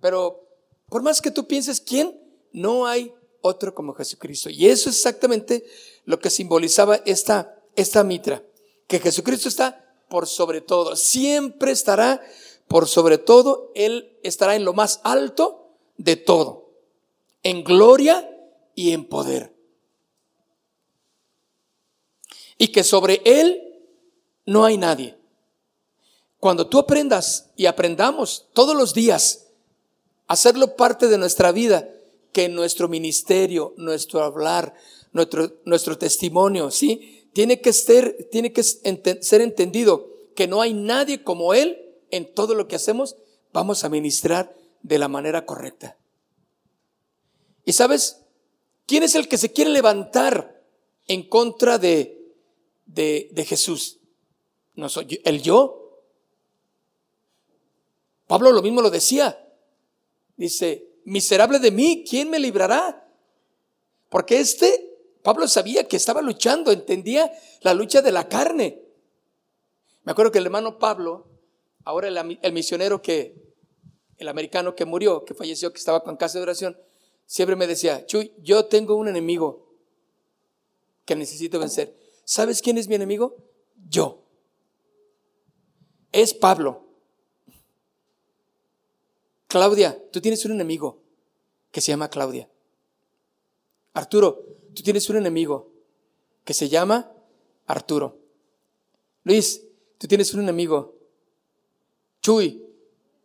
Pero 0.00 0.46
por 0.88 1.02
más 1.02 1.20
que 1.20 1.30
tú 1.30 1.46
pienses 1.46 1.80
quién, 1.80 2.20
no 2.52 2.86
hay 2.86 3.12
otro 3.40 3.74
como 3.74 3.94
Jesucristo. 3.94 4.48
Y 4.48 4.66
eso 4.66 4.90
es 4.90 4.96
exactamente 4.96 5.66
lo 6.04 6.18
que 6.18 6.30
simbolizaba 6.30 6.96
esta, 7.06 7.58
esta 7.76 8.04
mitra, 8.04 8.42
que 8.86 9.00
Jesucristo 9.00 9.48
está 9.48 9.84
por 10.08 10.26
sobre 10.26 10.60
todo, 10.60 10.96
siempre 10.96 11.72
estará 11.72 12.22
por 12.68 12.88
sobre 12.88 13.18
todo, 13.18 13.70
Él 13.74 14.18
estará 14.22 14.56
en 14.56 14.64
lo 14.64 14.72
más 14.72 15.00
alto 15.04 15.70
de 15.96 16.16
todo, 16.16 16.70
en 17.42 17.64
gloria 17.64 18.30
y 18.74 18.92
en 18.92 19.04
poder. 19.04 19.54
Y 22.58 22.68
que 22.68 22.84
sobre 22.84 23.20
Él 23.24 23.60
no 24.46 24.64
hay 24.64 24.76
nadie. 24.76 25.16
Cuando 26.38 26.66
tú 26.68 26.78
aprendas 26.78 27.50
y 27.56 27.66
aprendamos 27.66 28.46
todos 28.52 28.76
los 28.76 28.92
días 28.94 29.44
hacerlo 30.26 30.76
parte 30.76 31.08
de 31.08 31.18
nuestra 31.18 31.52
vida, 31.52 31.88
que 32.32 32.48
nuestro 32.48 32.88
ministerio, 32.88 33.74
nuestro 33.76 34.22
hablar, 34.22 34.74
nuestro, 35.14 35.60
nuestro 35.64 35.96
testimonio, 35.96 36.70
¿sí? 36.70 37.30
Tiene 37.32 37.62
que, 37.62 37.72
ser, 37.72 38.28
tiene 38.30 38.52
que 38.52 38.62
ser 38.62 39.40
entendido 39.40 40.10
que 40.36 40.46
no 40.46 40.60
hay 40.60 40.74
nadie 40.74 41.22
como 41.22 41.54
Él 41.54 41.80
en 42.10 42.32
todo 42.34 42.54
lo 42.54 42.68
que 42.68 42.76
hacemos, 42.76 43.16
vamos 43.52 43.84
a 43.84 43.88
ministrar 43.88 44.54
de 44.82 44.98
la 44.98 45.08
manera 45.08 45.46
correcta. 45.46 45.96
¿Y 47.64 47.72
sabes? 47.72 48.20
¿Quién 48.86 49.02
es 49.02 49.14
el 49.14 49.28
que 49.28 49.38
se 49.38 49.52
quiere 49.52 49.70
levantar 49.70 50.62
en 51.06 51.28
contra 51.28 51.78
de, 51.78 52.34
de, 52.86 53.30
de 53.32 53.44
Jesús? 53.44 54.00
No 54.74 54.88
soy 54.88 55.20
el 55.24 55.42
yo. 55.42 56.02
Pablo 58.26 58.52
lo 58.52 58.62
mismo 58.62 58.82
lo 58.82 58.90
decía. 58.90 59.40
Dice, 60.36 60.88
miserable 61.04 61.60
de 61.60 61.70
mí, 61.70 62.04
¿quién 62.08 62.30
me 62.30 62.38
librará? 62.40 63.08
Porque 64.10 64.38
este, 64.38 64.83
Pablo 65.24 65.48
sabía 65.48 65.88
que 65.88 65.96
estaba 65.96 66.20
luchando, 66.20 66.70
entendía 66.70 67.32
la 67.62 67.72
lucha 67.72 68.02
de 68.02 68.12
la 68.12 68.28
carne. 68.28 68.82
Me 70.02 70.12
acuerdo 70.12 70.30
que 70.30 70.36
el 70.36 70.44
hermano 70.44 70.78
Pablo, 70.78 71.26
ahora 71.82 72.08
el, 72.08 72.52
misionero 72.52 73.00
que, 73.00 73.34
el 74.18 74.28
americano 74.28 74.74
que 74.74 74.84
murió, 74.84 75.24
que 75.24 75.32
falleció, 75.32 75.72
que 75.72 75.78
estaba 75.78 76.04
con 76.04 76.18
casa 76.18 76.36
de 76.36 76.42
oración, 76.42 76.78
siempre 77.24 77.56
me 77.56 77.66
decía, 77.66 78.04
Chuy, 78.04 78.34
yo 78.42 78.66
tengo 78.66 78.96
un 78.96 79.08
enemigo 79.08 79.66
que 81.06 81.16
necesito 81.16 81.58
vencer. 81.58 81.96
¿Sabes 82.26 82.60
quién 82.60 82.76
es 82.76 82.86
mi 82.86 82.94
enemigo? 82.94 83.34
Yo. 83.88 84.26
Es 86.12 86.34
Pablo. 86.34 86.84
Claudia, 89.46 89.98
tú 90.12 90.20
tienes 90.20 90.44
un 90.44 90.52
enemigo 90.52 91.00
que 91.70 91.80
se 91.80 91.92
llama 91.92 92.10
Claudia. 92.10 92.46
Arturo, 93.94 94.54
tú 94.74 94.82
tienes 94.82 95.08
un 95.08 95.16
enemigo 95.16 95.72
que 96.44 96.54
se 96.54 96.68
llama 96.68 97.12
Arturo. 97.66 98.18
Luis, 99.22 99.62
tú 99.98 100.06
tienes 100.06 100.32
un 100.34 100.40
enemigo. 100.40 100.94
Chuy, 102.20 102.66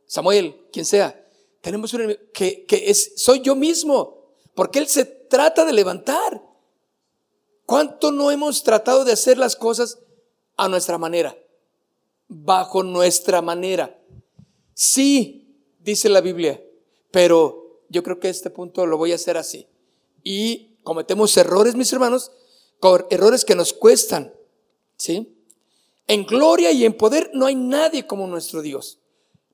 Samuel, 0.05 0.67
quien 0.71 0.85
sea. 0.85 1.25
Tenemos 1.61 1.93
un 1.93 2.01
enemigo 2.01 2.21
que, 2.33 2.65
que 2.65 2.89
es, 2.89 3.13
soy 3.17 3.41
yo 3.41 3.55
mismo, 3.55 4.33
porque 4.55 4.79
él 4.79 4.87
se 4.87 5.05
trata 5.05 5.65
de 5.65 5.73
levantar. 5.73 6.41
¿Cuánto 7.65 8.11
no 8.11 8.31
hemos 8.31 8.63
tratado 8.63 9.05
de 9.05 9.11
hacer 9.11 9.37
las 9.37 9.55
cosas 9.55 9.99
a 10.57 10.67
nuestra 10.67 10.97
manera? 10.97 11.37
Bajo 12.27 12.83
nuestra 12.83 13.41
manera. 13.41 14.01
Sí, 14.73 15.55
dice 15.79 16.09
la 16.09 16.21
Biblia, 16.21 16.63
pero 17.11 17.83
yo 17.89 18.03
creo 18.03 18.19
que 18.19 18.29
este 18.29 18.49
punto 18.49 18.85
lo 18.85 18.97
voy 18.97 19.11
a 19.11 19.15
hacer 19.15 19.37
así. 19.37 19.67
Y 20.23 20.68
cometemos 20.89 21.37
errores, 21.37 21.75
mis 21.75 21.93
hermanos, 21.93 22.31
errores 23.11 23.45
que 23.45 23.53
nos 23.53 23.73
cuestan, 23.73 24.33
¿sí? 24.97 25.37
En 26.07 26.25
gloria 26.25 26.71
y 26.71 26.83
en 26.83 26.93
poder 26.93 27.29
no 27.31 27.45
hay 27.45 27.53
nadie 27.53 28.07
como 28.07 28.25
nuestro 28.25 28.63
Dios. 28.63 28.97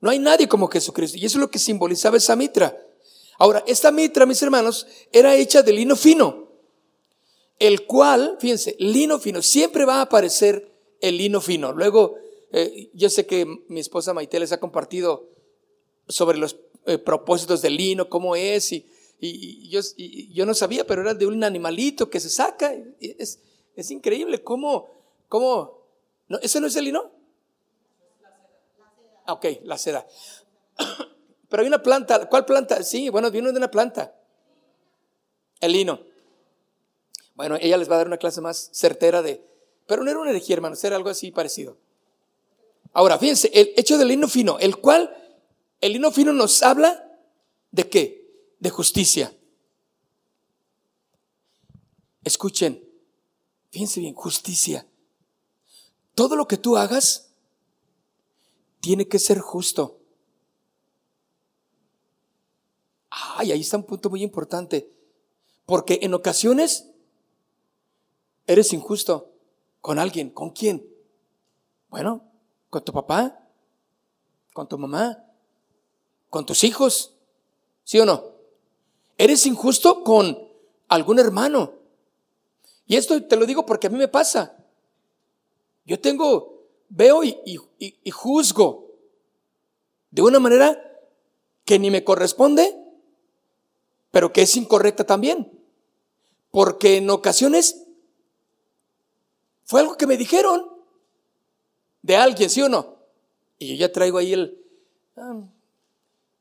No 0.00 0.08
hay 0.08 0.18
nadie 0.18 0.48
como 0.48 0.68
Jesucristo. 0.68 1.18
Y 1.18 1.26
eso 1.26 1.36
es 1.36 1.42
lo 1.42 1.50
que 1.50 1.58
simbolizaba 1.58 2.16
esa 2.16 2.36
mitra. 2.36 2.74
Ahora, 3.38 3.62
esta 3.66 3.90
mitra, 3.92 4.24
mis 4.24 4.40
hermanos, 4.40 4.86
era 5.12 5.36
hecha 5.36 5.60
de 5.60 5.74
lino 5.74 5.94
fino. 5.94 6.52
el 7.58 7.84
cual, 7.84 8.38
fíjense, 8.40 8.74
lino 8.78 9.18
fino, 9.18 9.42
siempre 9.42 9.84
va 9.84 9.96
a 9.96 10.02
aparecer 10.02 10.72
el 11.02 11.18
lino 11.18 11.42
fino. 11.42 11.74
Luego, 11.74 12.14
eh, 12.50 12.88
yo 12.94 13.10
sé 13.10 13.26
que 13.26 13.44
mi 13.68 13.80
esposa 13.80 14.14
Maite 14.14 14.40
les 14.40 14.52
ha 14.52 14.60
compartido 14.60 15.28
sobre 16.08 16.38
los 16.38 16.56
eh, 16.86 16.96
propósitos 16.96 17.60
del 17.60 17.76
lino, 17.76 18.08
cómo 18.08 18.36
es, 18.36 18.72
y, 18.72 18.86
yo, 19.20 19.80
yo, 19.96 20.46
no 20.46 20.54
sabía, 20.54 20.86
pero 20.86 21.02
era 21.02 21.14
de 21.14 21.26
un 21.26 21.42
animalito 21.42 22.10
que 22.10 22.20
se 22.20 22.30
saca. 22.30 22.74
Es, 23.00 23.40
es 23.74 23.90
increíble 23.90 24.42
cómo, 24.42 24.88
cómo, 25.28 25.82
¿no? 26.28 26.38
¿eso 26.38 26.60
no 26.60 26.66
es 26.66 26.76
el 26.76 26.86
lino? 26.86 27.10
Ah, 29.26 29.32
ok, 29.32 29.46
la 29.64 29.76
seda. 29.76 30.06
Pero 31.48 31.60
hay 31.62 31.68
una 31.68 31.82
planta, 31.82 32.28
¿cuál 32.28 32.44
planta? 32.44 32.82
Sí, 32.82 33.08
bueno, 33.08 33.30
viene 33.30 33.52
de 33.52 33.58
una 33.58 33.70
planta. 33.70 34.14
El 35.60 35.72
lino. 35.72 36.00
Bueno, 37.34 37.56
ella 37.60 37.76
les 37.76 37.88
va 37.88 37.94
a 37.94 37.98
dar 37.98 38.06
una 38.08 38.16
clase 38.16 38.40
más 38.40 38.70
certera 38.72 39.22
de, 39.22 39.44
pero 39.86 40.02
no 40.02 40.10
era 40.10 40.18
una 40.18 40.30
herejía, 40.30 40.56
hermanos, 40.56 40.82
era 40.84 40.96
algo 40.96 41.10
así 41.10 41.30
parecido. 41.30 41.76
Ahora, 42.92 43.18
fíjense, 43.18 43.50
el 43.52 43.72
hecho 43.76 43.98
del 43.98 44.08
lino 44.08 44.26
fino, 44.26 44.58
el 44.58 44.78
cual, 44.78 45.14
el 45.80 45.92
lino 45.92 46.10
fino 46.10 46.32
nos 46.32 46.62
habla 46.62 47.18
de 47.70 47.88
qué? 47.88 48.25
De 48.58 48.70
justicia. 48.70 49.36
Escuchen, 52.24 52.82
fíjense 53.70 54.00
bien, 54.00 54.14
justicia. 54.14 54.86
Todo 56.14 56.34
lo 56.34 56.48
que 56.48 56.56
tú 56.56 56.76
hagas 56.76 57.30
tiene 58.80 59.06
que 59.06 59.18
ser 59.18 59.38
justo. 59.38 60.00
Ay, 63.10 63.52
ahí 63.52 63.60
está 63.60 63.76
un 63.76 63.84
punto 63.84 64.10
muy 64.10 64.22
importante. 64.22 64.92
Porque 65.66 65.98
en 66.02 66.14
ocasiones 66.14 66.90
eres 68.46 68.72
injusto 68.72 69.32
con 69.80 69.98
alguien. 69.98 70.30
¿Con 70.30 70.50
quién? 70.50 70.88
Bueno, 71.90 72.24
con 72.70 72.84
tu 72.84 72.92
papá, 72.92 73.48
con 74.52 74.68
tu 74.68 74.78
mamá, 74.78 75.24
con 76.30 76.46
tus 76.46 76.64
hijos. 76.64 77.14
¿Sí 77.84 78.00
o 78.00 78.06
no? 78.06 78.35
Eres 79.18 79.46
injusto 79.46 80.04
con 80.04 80.38
algún 80.88 81.18
hermano. 81.18 81.74
Y 82.86 82.96
esto 82.96 83.22
te 83.24 83.36
lo 83.36 83.46
digo 83.46 83.66
porque 83.66 83.86
a 83.86 83.90
mí 83.90 83.98
me 83.98 84.08
pasa. 84.08 84.56
Yo 85.84 86.00
tengo, 86.00 86.68
veo 86.88 87.24
y, 87.24 87.38
y 87.78 88.10
juzgo 88.10 88.94
de 90.10 90.22
una 90.22 90.38
manera 90.38 90.82
que 91.64 91.78
ni 91.78 91.90
me 91.90 92.04
corresponde, 92.04 92.76
pero 94.10 94.32
que 94.32 94.42
es 94.42 94.56
incorrecta 94.56 95.04
también. 95.04 95.52
Porque 96.50 96.98
en 96.98 97.10
ocasiones 97.10 97.86
fue 99.64 99.80
algo 99.80 99.96
que 99.96 100.06
me 100.06 100.16
dijeron 100.16 100.70
de 102.02 102.16
alguien, 102.16 102.48
¿sí 102.48 102.62
o 102.62 102.68
no? 102.68 102.96
Y 103.58 103.68
yo 103.68 103.74
ya 103.74 103.92
traigo 103.92 104.18
ahí 104.18 104.32
el, 104.32 104.64
ah, 105.16 105.42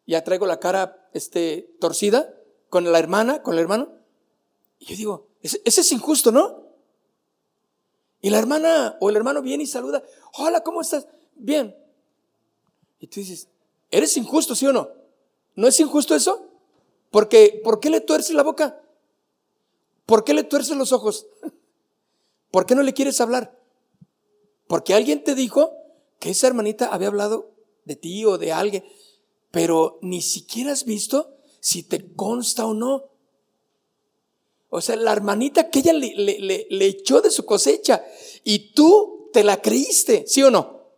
ya 0.05 0.23
traigo 0.23 0.45
la 0.45 0.59
cara 0.59 1.09
este, 1.13 1.75
torcida 1.79 2.34
con 2.75 2.91
la 2.91 2.99
hermana, 2.99 3.41
con 3.41 3.53
el 3.53 3.61
hermano. 3.61 3.87
Y 4.79 4.87
yo 4.87 4.97
digo, 4.97 5.27
ese, 5.41 5.61
es 5.63 5.91
injusto, 5.93 6.33
¿no? 6.33 6.73
Y 8.19 8.29
la 8.29 8.37
hermana 8.37 8.97
o 8.99 9.09
el 9.09 9.15
hermano 9.15 9.41
viene 9.41 9.63
y 9.63 9.65
saluda, 9.65 10.03
hola, 10.33 10.61
¿cómo 10.61 10.81
estás? 10.81 11.07
Bien. 11.35 11.73
Y 12.99 13.07
tú 13.07 13.21
dices, 13.21 13.47
¿eres 13.91 14.17
injusto, 14.17 14.55
sí 14.55 14.67
o 14.67 14.73
no? 14.73 14.89
¿No 15.55 15.69
es 15.69 15.79
injusto 15.79 16.15
eso? 16.15 16.49
Porque, 17.11 17.61
¿por 17.63 17.79
qué 17.79 17.89
le 17.89 18.01
tuerce 18.01 18.33
la 18.33 18.43
boca? 18.43 18.81
¿Por 20.05 20.25
qué 20.25 20.33
le 20.33 20.43
tuerce 20.43 20.75
los 20.75 20.91
ojos? 20.91 21.27
¿Por 22.51 22.65
qué 22.65 22.75
no 22.75 22.83
le 22.83 22.93
quieres 22.93 23.21
hablar? 23.21 23.57
Porque 24.67 24.93
alguien 24.93 25.23
te 25.23 25.33
dijo 25.33 25.71
que 26.19 26.31
esa 26.31 26.47
hermanita 26.47 26.87
había 26.87 27.07
hablado 27.07 27.53
de 27.85 27.95
ti 27.95 28.25
o 28.25 28.37
de 28.37 28.51
alguien, 28.51 28.83
pero 29.51 29.97
ni 30.01 30.21
siquiera 30.21 30.73
has 30.73 30.83
visto 30.83 31.34
si 31.65 31.81
te 31.81 32.13
consta 32.13 32.67
o 32.67 32.75
no. 32.75 33.05
O 34.69 34.81
sea, 34.81 34.95
la 34.97 35.11
hermanita 35.11 35.71
que 35.71 35.79
ella 35.79 35.93
le, 35.93 36.85
echó 36.85 37.21
de 37.21 37.31
su 37.31 37.43
cosecha 37.43 38.05
y 38.43 38.71
tú 38.73 39.31
te 39.33 39.43
la 39.43 39.59
creíste, 39.59 40.25
¿sí 40.27 40.43
o 40.43 40.51
no? 40.51 40.91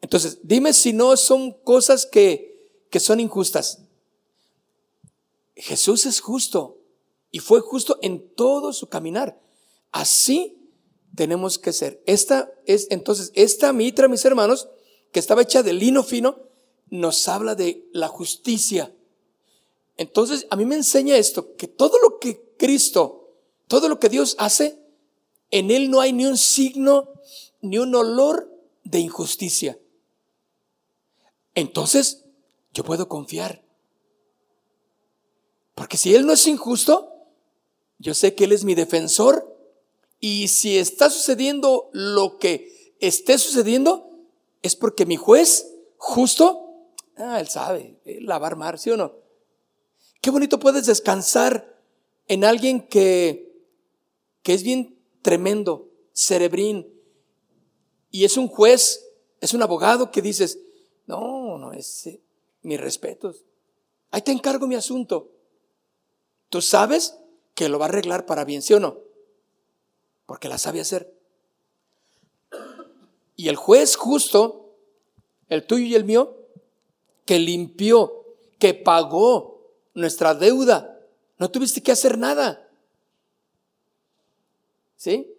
Entonces, 0.00 0.40
dime 0.42 0.72
si 0.72 0.92
no 0.92 1.16
son 1.16 1.52
cosas 1.52 2.06
que, 2.06 2.72
que 2.90 2.98
son 2.98 3.20
injustas. 3.20 3.82
Jesús 5.54 6.04
es 6.04 6.18
justo. 6.18 6.78
Y 7.30 7.38
fue 7.38 7.60
justo 7.60 8.00
en 8.02 8.34
todo 8.34 8.72
su 8.72 8.88
caminar. 8.88 9.40
Así 9.92 10.58
tenemos 11.14 11.60
que 11.60 11.72
ser. 11.72 12.02
Esta 12.04 12.52
es, 12.66 12.88
entonces, 12.90 13.30
esta 13.36 13.72
mitra, 13.72 14.08
mis 14.08 14.24
hermanos, 14.24 14.68
que 15.12 15.20
estaba 15.20 15.42
hecha 15.42 15.62
de 15.62 15.72
lino 15.72 16.02
fino, 16.02 16.49
nos 16.90 17.28
habla 17.28 17.54
de 17.54 17.88
la 17.92 18.08
justicia. 18.08 18.92
Entonces, 19.96 20.46
a 20.50 20.56
mí 20.56 20.64
me 20.64 20.74
enseña 20.74 21.16
esto, 21.16 21.56
que 21.56 21.68
todo 21.68 21.98
lo 21.98 22.18
que 22.18 22.54
Cristo, 22.56 23.34
todo 23.68 23.88
lo 23.88 23.98
que 23.98 24.08
Dios 24.08 24.34
hace, 24.38 24.78
en 25.50 25.70
Él 25.70 25.90
no 25.90 26.00
hay 26.00 26.12
ni 26.12 26.26
un 26.26 26.36
signo, 26.36 27.08
ni 27.60 27.78
un 27.78 27.94
olor 27.94 28.50
de 28.84 28.98
injusticia. 28.98 29.78
Entonces, 31.54 32.24
yo 32.72 32.84
puedo 32.84 33.08
confiar. 33.08 33.62
Porque 35.74 35.96
si 35.96 36.14
Él 36.14 36.26
no 36.26 36.32
es 36.32 36.46
injusto, 36.46 37.12
yo 37.98 38.14
sé 38.14 38.34
que 38.34 38.44
Él 38.44 38.52
es 38.52 38.64
mi 38.64 38.74
defensor 38.74 39.56
y 40.20 40.48
si 40.48 40.78
está 40.78 41.10
sucediendo 41.10 41.88
lo 41.92 42.38
que 42.38 42.94
esté 43.00 43.38
sucediendo, 43.38 44.10
es 44.62 44.76
porque 44.76 45.06
mi 45.06 45.16
juez 45.16 45.66
justo, 45.96 46.69
ah, 47.20 47.40
Él 47.40 47.48
sabe, 47.48 48.00
Él 48.04 48.26
la 48.26 48.38
va 48.38 48.46
a 48.46 48.50
armar, 48.50 48.78
¿sí 48.78 48.90
o 48.90 48.96
no? 48.96 49.14
Qué 50.20 50.30
bonito 50.30 50.58
puedes 50.58 50.86
descansar 50.86 51.80
en 52.28 52.44
alguien 52.44 52.86
que, 52.86 53.52
que 54.42 54.54
es 54.54 54.62
bien 54.62 54.98
tremendo, 55.22 55.90
cerebrín, 56.12 56.92
y 58.10 58.24
es 58.24 58.36
un 58.36 58.48
juez, 58.48 59.06
es 59.40 59.54
un 59.54 59.62
abogado 59.62 60.10
que 60.10 60.22
dices, 60.22 60.58
no, 61.06 61.58
no, 61.58 61.72
es 61.72 62.06
eh, 62.06 62.20
mis 62.62 62.80
respetos. 62.80 63.44
Ahí 64.10 64.22
te 64.22 64.32
encargo 64.32 64.66
mi 64.66 64.74
asunto. 64.74 65.30
¿Tú 66.48 66.60
sabes? 66.60 67.14
que 67.60 67.68
lo 67.68 67.78
va 67.78 67.84
a 67.84 67.88
arreglar 67.88 68.24
para 68.24 68.46
bien, 68.46 68.62
¿sí 68.62 68.72
o 68.72 68.80
no? 68.80 69.00
Porque 70.24 70.48
la 70.48 70.56
sabe 70.56 70.80
hacer. 70.80 71.14
Y 73.36 73.48
el 73.48 73.56
juez 73.56 73.96
justo, 73.96 74.78
el 75.50 75.66
tuyo 75.66 75.84
y 75.84 75.94
el 75.94 76.06
mío, 76.06 76.39
que 77.30 77.38
limpió, 77.38 78.24
que 78.58 78.74
pagó 78.74 79.62
nuestra 79.94 80.34
deuda, 80.34 81.00
no 81.38 81.48
tuviste 81.48 81.80
que 81.80 81.92
hacer 81.92 82.18
nada. 82.18 82.68
¿Sí? 84.96 85.32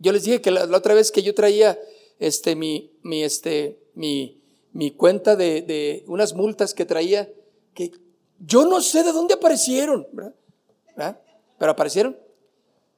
Yo 0.00 0.10
les 0.10 0.24
dije 0.24 0.40
que 0.40 0.50
la, 0.50 0.64
otra 0.76 0.92
vez 0.92 1.12
que 1.12 1.22
yo 1.22 1.32
traía 1.32 1.78
este, 2.18 2.56
mi, 2.56 2.98
mi, 3.04 3.22
este, 3.22 3.78
mi, 3.94 4.42
mi 4.72 4.90
cuenta 4.90 5.36
de, 5.36 5.62
de, 5.62 6.02
unas 6.08 6.34
multas 6.34 6.74
que 6.74 6.84
traía, 6.84 7.32
que 7.74 7.92
yo 8.40 8.64
no 8.64 8.80
sé 8.80 9.04
de 9.04 9.12
dónde 9.12 9.34
aparecieron, 9.34 10.08
¿verdad? 10.10 10.34
¿verdad? 10.96 11.20
pero 11.60 11.70
aparecieron. 11.70 12.18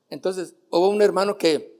Entonces 0.09 0.55
hubo 0.71 0.89
un 0.89 1.03
hermano 1.03 1.37
que, 1.37 1.79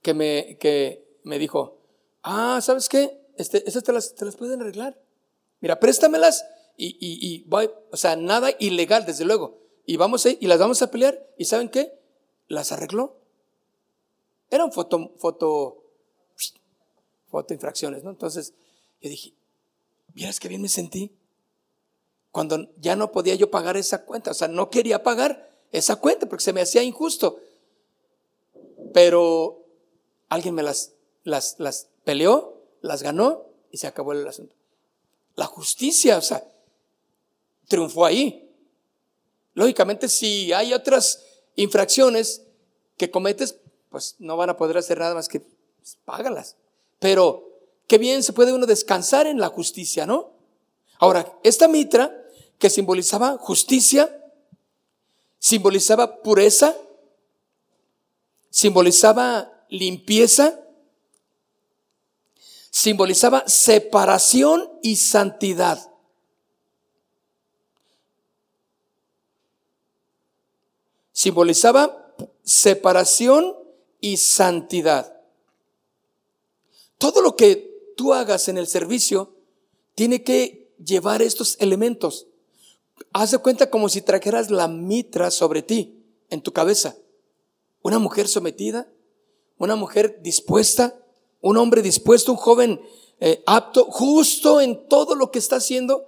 que, 0.00 0.14
me, 0.14 0.56
que 0.58 1.04
me 1.24 1.38
dijo, 1.38 1.76
ah, 2.22 2.58
¿sabes 2.62 2.88
qué? 2.88 3.20
Este, 3.36 3.68
esas 3.68 3.84
te 3.84 3.92
las, 3.92 4.14
te 4.14 4.24
las 4.24 4.34
pueden 4.34 4.62
arreglar. 4.62 4.98
Mira, 5.60 5.78
préstamelas 5.78 6.44
y, 6.76 6.96
y, 6.98 7.44
voy, 7.44 7.70
o 7.90 7.96
sea, 7.96 8.16
nada 8.16 8.50
ilegal, 8.58 9.04
desde 9.04 9.24
luego. 9.24 9.58
Y 9.84 9.96
vamos 9.96 10.24
a, 10.26 10.30
y 10.30 10.46
las 10.46 10.58
vamos 10.58 10.80
a 10.82 10.90
pelear. 10.90 11.26
¿Y 11.36 11.44
saben 11.44 11.68
qué? 11.68 11.98
Las 12.48 12.72
arregló. 12.72 13.16
Eran 14.50 14.72
foto, 14.72 15.12
foto, 15.18 15.84
foto 17.30 17.54
infracciones, 17.54 18.02
¿no? 18.02 18.10
Entonces 18.10 18.54
yo 19.00 19.10
dije, 19.10 19.34
miras 20.14 20.40
qué 20.40 20.48
bien 20.48 20.62
me 20.62 20.68
sentí 20.68 21.12
cuando 22.30 22.68
ya 22.78 22.96
no 22.96 23.12
podía 23.12 23.34
yo 23.34 23.50
pagar 23.50 23.76
esa 23.76 24.04
cuenta, 24.04 24.30
o 24.30 24.34
sea, 24.34 24.48
no 24.48 24.70
quería 24.70 25.02
pagar 25.02 25.50
esa 25.72 25.96
cuenta 25.96 26.28
porque 26.28 26.44
se 26.44 26.52
me 26.52 26.60
hacía 26.60 26.82
injusto. 26.82 27.40
Pero 28.92 29.64
alguien 30.28 30.54
me 30.54 30.62
las, 30.62 30.92
las, 31.24 31.56
las 31.58 31.88
peleó, 32.04 32.62
las 32.80 33.02
ganó 33.02 33.46
y 33.70 33.78
se 33.78 33.86
acabó 33.86 34.12
el 34.12 34.26
asunto. 34.26 34.54
La 35.36 35.46
justicia, 35.46 36.18
o 36.18 36.22
sea, 36.22 36.44
triunfó 37.68 38.04
ahí. 38.04 38.50
Lógicamente, 39.54 40.08
si 40.08 40.52
hay 40.52 40.72
otras 40.72 41.24
infracciones 41.56 42.42
que 42.96 43.10
cometes, 43.10 43.56
pues 43.88 44.16
no 44.18 44.36
van 44.36 44.50
a 44.50 44.56
poder 44.56 44.78
hacer 44.78 44.98
nada 44.98 45.14
más 45.14 45.28
que 45.28 45.42
pues. 46.04 46.56
Pero 46.98 47.48
qué 47.86 47.98
bien 47.98 48.22
se 48.22 48.32
puede 48.32 48.52
uno 48.52 48.66
descansar 48.66 49.26
en 49.26 49.40
la 49.40 49.48
justicia, 49.48 50.06
¿no? 50.06 50.32
Ahora, 50.98 51.38
esta 51.42 51.66
mitra 51.66 52.14
que 52.58 52.70
simbolizaba 52.70 53.38
justicia, 53.38 54.22
simbolizaba 55.38 56.22
pureza, 56.22 56.76
simbolizaba 58.50 59.64
limpieza, 59.70 60.60
simbolizaba 62.70 63.44
separación 63.46 64.70
y 64.82 64.96
santidad. 64.96 65.92
Simbolizaba 71.12 72.14
separación 72.42 73.54
y 74.00 74.16
santidad. 74.16 75.20
Todo 76.96 77.20
lo 77.20 77.36
que 77.36 77.92
tú 77.96 78.14
hagas 78.14 78.48
en 78.48 78.56
el 78.56 78.66
servicio 78.66 79.36
tiene 79.94 80.22
que 80.22 80.74
llevar 80.82 81.20
estos 81.20 81.56
elementos. 81.60 82.26
Haz 83.12 83.32
de 83.32 83.38
cuenta 83.38 83.68
como 83.68 83.88
si 83.88 84.00
trajeras 84.00 84.50
la 84.50 84.68
mitra 84.68 85.30
sobre 85.30 85.62
ti, 85.62 86.02
en 86.30 86.40
tu 86.40 86.52
cabeza. 86.52 86.96
Una 87.82 87.98
mujer 87.98 88.28
sometida, 88.28 88.90
una 89.58 89.76
mujer 89.76 90.20
dispuesta, 90.22 91.04
un 91.40 91.56
hombre 91.56 91.82
dispuesto, 91.82 92.32
un 92.32 92.38
joven 92.38 92.80
eh, 93.20 93.42
apto, 93.46 93.84
justo 93.86 94.60
en 94.60 94.88
todo 94.88 95.14
lo 95.14 95.30
que 95.30 95.38
está 95.38 95.56
haciendo. 95.56 96.06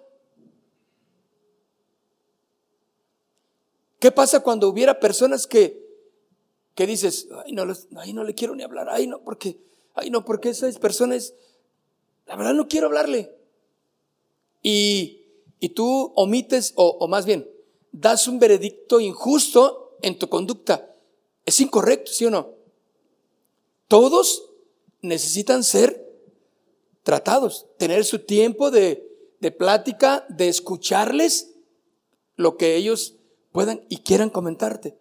¿Qué 3.99 4.11
pasa 4.11 4.41
cuando 4.41 4.69
hubiera 4.69 4.99
personas 4.99 5.47
que, 5.47 5.81
que 6.75 6.87
dices, 6.87 7.29
ay 7.45 7.53
no, 7.53 7.65
ay, 7.97 8.13
no 8.13 8.25
le 8.25 8.35
quiero 8.35 8.55
ni 8.55 8.63
hablar, 8.63 8.89
ay 8.91 9.07
no, 9.07 9.23
porque, 9.23 9.61
ay 9.95 10.11
no, 10.11 10.25
porque 10.25 10.49
esas 10.49 10.79
personas, 10.79 11.35
la 12.27 12.37
verdad 12.37 12.55
no 12.55 12.69
quiero 12.69 12.87
hablarle. 12.87 13.35
Y 14.63 15.23
y 15.63 15.69
tú 15.69 16.13
omites, 16.17 16.73
o, 16.75 17.07
más 17.07 17.25
bien, 17.25 17.49
das 17.93 18.27
un 18.27 18.41
veredicto 18.41 18.99
injusto 18.99 19.97
en 20.03 20.19
tu 20.19 20.29
conducta. 20.29 20.93
Es 21.47 21.61
incorrecto, 21.61 22.11
¿sí 22.11 22.25
o 22.25 22.31
no? 22.31 22.49
Todos 23.87 24.51
necesitan 25.03 25.65
ser 25.65 26.09
tratados, 27.03 27.67
tener 27.79 28.05
su 28.05 28.21
tiempo 28.21 28.71
de, 28.71 29.09
de 29.41 29.51
plática, 29.51 30.25
de 30.29 30.49
escucharles 30.49 31.55
lo 32.37 32.57
que 32.57 32.77
ellos 32.77 33.17
puedan 33.51 33.85
y 33.89 33.99
quieran 33.99 34.31
comentarte. 34.31 34.97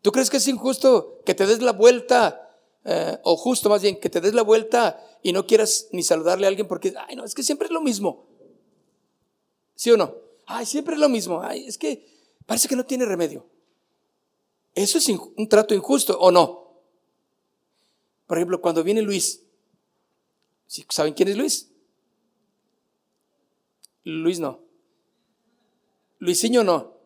¿Tú 0.00 0.10
crees 0.10 0.30
que 0.30 0.38
es 0.38 0.48
injusto 0.48 1.20
que 1.24 1.34
te 1.34 1.46
des 1.46 1.60
la 1.60 1.72
vuelta, 1.72 2.58
eh, 2.84 3.18
o 3.22 3.36
justo 3.36 3.68
más 3.68 3.82
bien, 3.82 4.00
que 4.00 4.10
te 4.10 4.20
des 4.20 4.34
la 4.34 4.42
vuelta 4.42 5.04
y 5.22 5.32
no 5.32 5.46
quieras 5.46 5.88
ni 5.92 6.02
saludarle 6.02 6.46
a 6.46 6.48
alguien 6.48 6.66
porque, 6.66 6.94
ay, 7.08 7.16
no, 7.16 7.24
es 7.24 7.34
que 7.34 7.42
siempre 7.42 7.66
es 7.66 7.72
lo 7.72 7.80
mismo? 7.80 8.26
¿Sí 9.74 9.90
o 9.90 9.96
no? 9.96 10.14
Ay, 10.46 10.66
siempre 10.66 10.94
es 10.94 11.00
lo 11.00 11.08
mismo. 11.08 11.40
Ay, 11.42 11.66
es 11.66 11.78
que 11.78 12.06
parece 12.46 12.68
que 12.68 12.76
no 12.76 12.84
tiene 12.84 13.04
remedio. 13.04 13.46
Eso 14.74 14.98
es 14.98 15.08
un 15.08 15.48
trato 15.48 15.74
injusto 15.74 16.18
o 16.18 16.30
no. 16.30 16.61
Por 18.32 18.38
ejemplo, 18.38 18.62
cuando 18.62 18.82
viene 18.82 19.02
Luis, 19.02 19.42
¿saben 20.88 21.12
quién 21.12 21.28
es 21.28 21.36
Luis? 21.36 21.70
Luis 24.04 24.40
no. 24.40 24.58
Luisinho 26.18 26.64
no. 26.64 26.96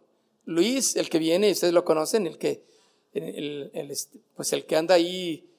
Luis, 0.44 0.94
el 0.94 1.10
que 1.10 1.18
viene, 1.18 1.50
ustedes 1.50 1.74
lo 1.74 1.84
conocen, 1.84 2.28
el 2.28 2.38
que, 2.38 2.62
el, 3.12 3.72
este, 3.74 4.20
pues 4.36 4.52
el 4.52 4.66
que 4.66 4.76
anda 4.76 4.94
ahí, 4.94 5.50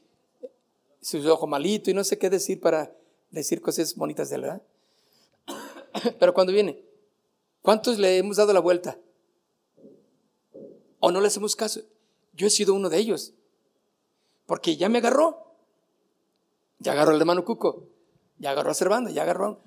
su 1.02 1.18
ojo 1.30 1.48
malito 1.48 1.92
y 1.92 1.94
no 1.94 2.06
sé 2.06 2.18
qué 2.18 2.30
decir 2.30 2.62
para 2.62 2.96
decir 3.32 3.60
cosas 3.60 3.94
bonitas 3.94 4.30
de 4.30 4.38
él, 4.38 4.42
¿verdad? 4.44 4.62
Pero 6.18 6.34
cuando 6.34 6.54
viene, 6.54 6.82
¿Cuántos 7.62 8.00
le 8.00 8.20
hemos 8.20 8.38
dado 8.38 8.54
la 8.54 8.62
vuelta? 8.62 8.98
¿O 11.02 11.12
no 11.12 11.20
le 11.20 11.28
hacemos 11.28 11.58
caso? 11.58 11.82
Yo 12.32 12.48
he 12.48 12.50
sido 12.50 12.74
uno 12.74 12.90
de 12.90 13.00
ellos. 13.00 13.34
Porque 14.46 14.78
ya 14.78 14.88
me 14.88 15.00
agarró. 15.00 15.47
Ya 16.80 16.92
agarró 16.92 17.12
al 17.12 17.20
hermano 17.20 17.44
Cuco. 17.44 17.88
Ya 18.38 18.52
agarró 18.52 18.72
a 18.72 18.74
Servando. 18.74 19.10
Ya 19.10 19.24
agarró. 19.24 19.62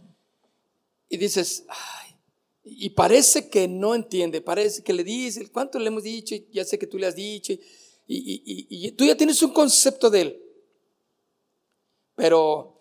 Y 1.09 1.17
dices, 1.17 1.65
ay, 1.69 2.17
y 2.65 2.91
parece 2.91 3.49
que 3.49 3.67
no 3.67 3.95
entiende. 3.95 4.41
Parece 4.41 4.83
que 4.83 4.93
le 4.93 5.03
dice, 5.03 5.51
¿cuánto 5.51 5.79
le 5.79 5.89
hemos 5.89 6.03
dicho? 6.03 6.37
Ya 6.53 6.65
sé 6.65 6.79
que 6.79 6.87
tú 6.87 6.99
le 6.99 7.07
has 7.07 7.17
dicho. 7.17 7.55
Y, 8.07 8.91
tú 8.93 9.05
ya 9.05 9.17
tienes 9.17 9.43
un 9.43 9.53
concepto 9.53 10.11
de 10.11 10.21
él. 10.21 10.43
Pero 12.17 12.81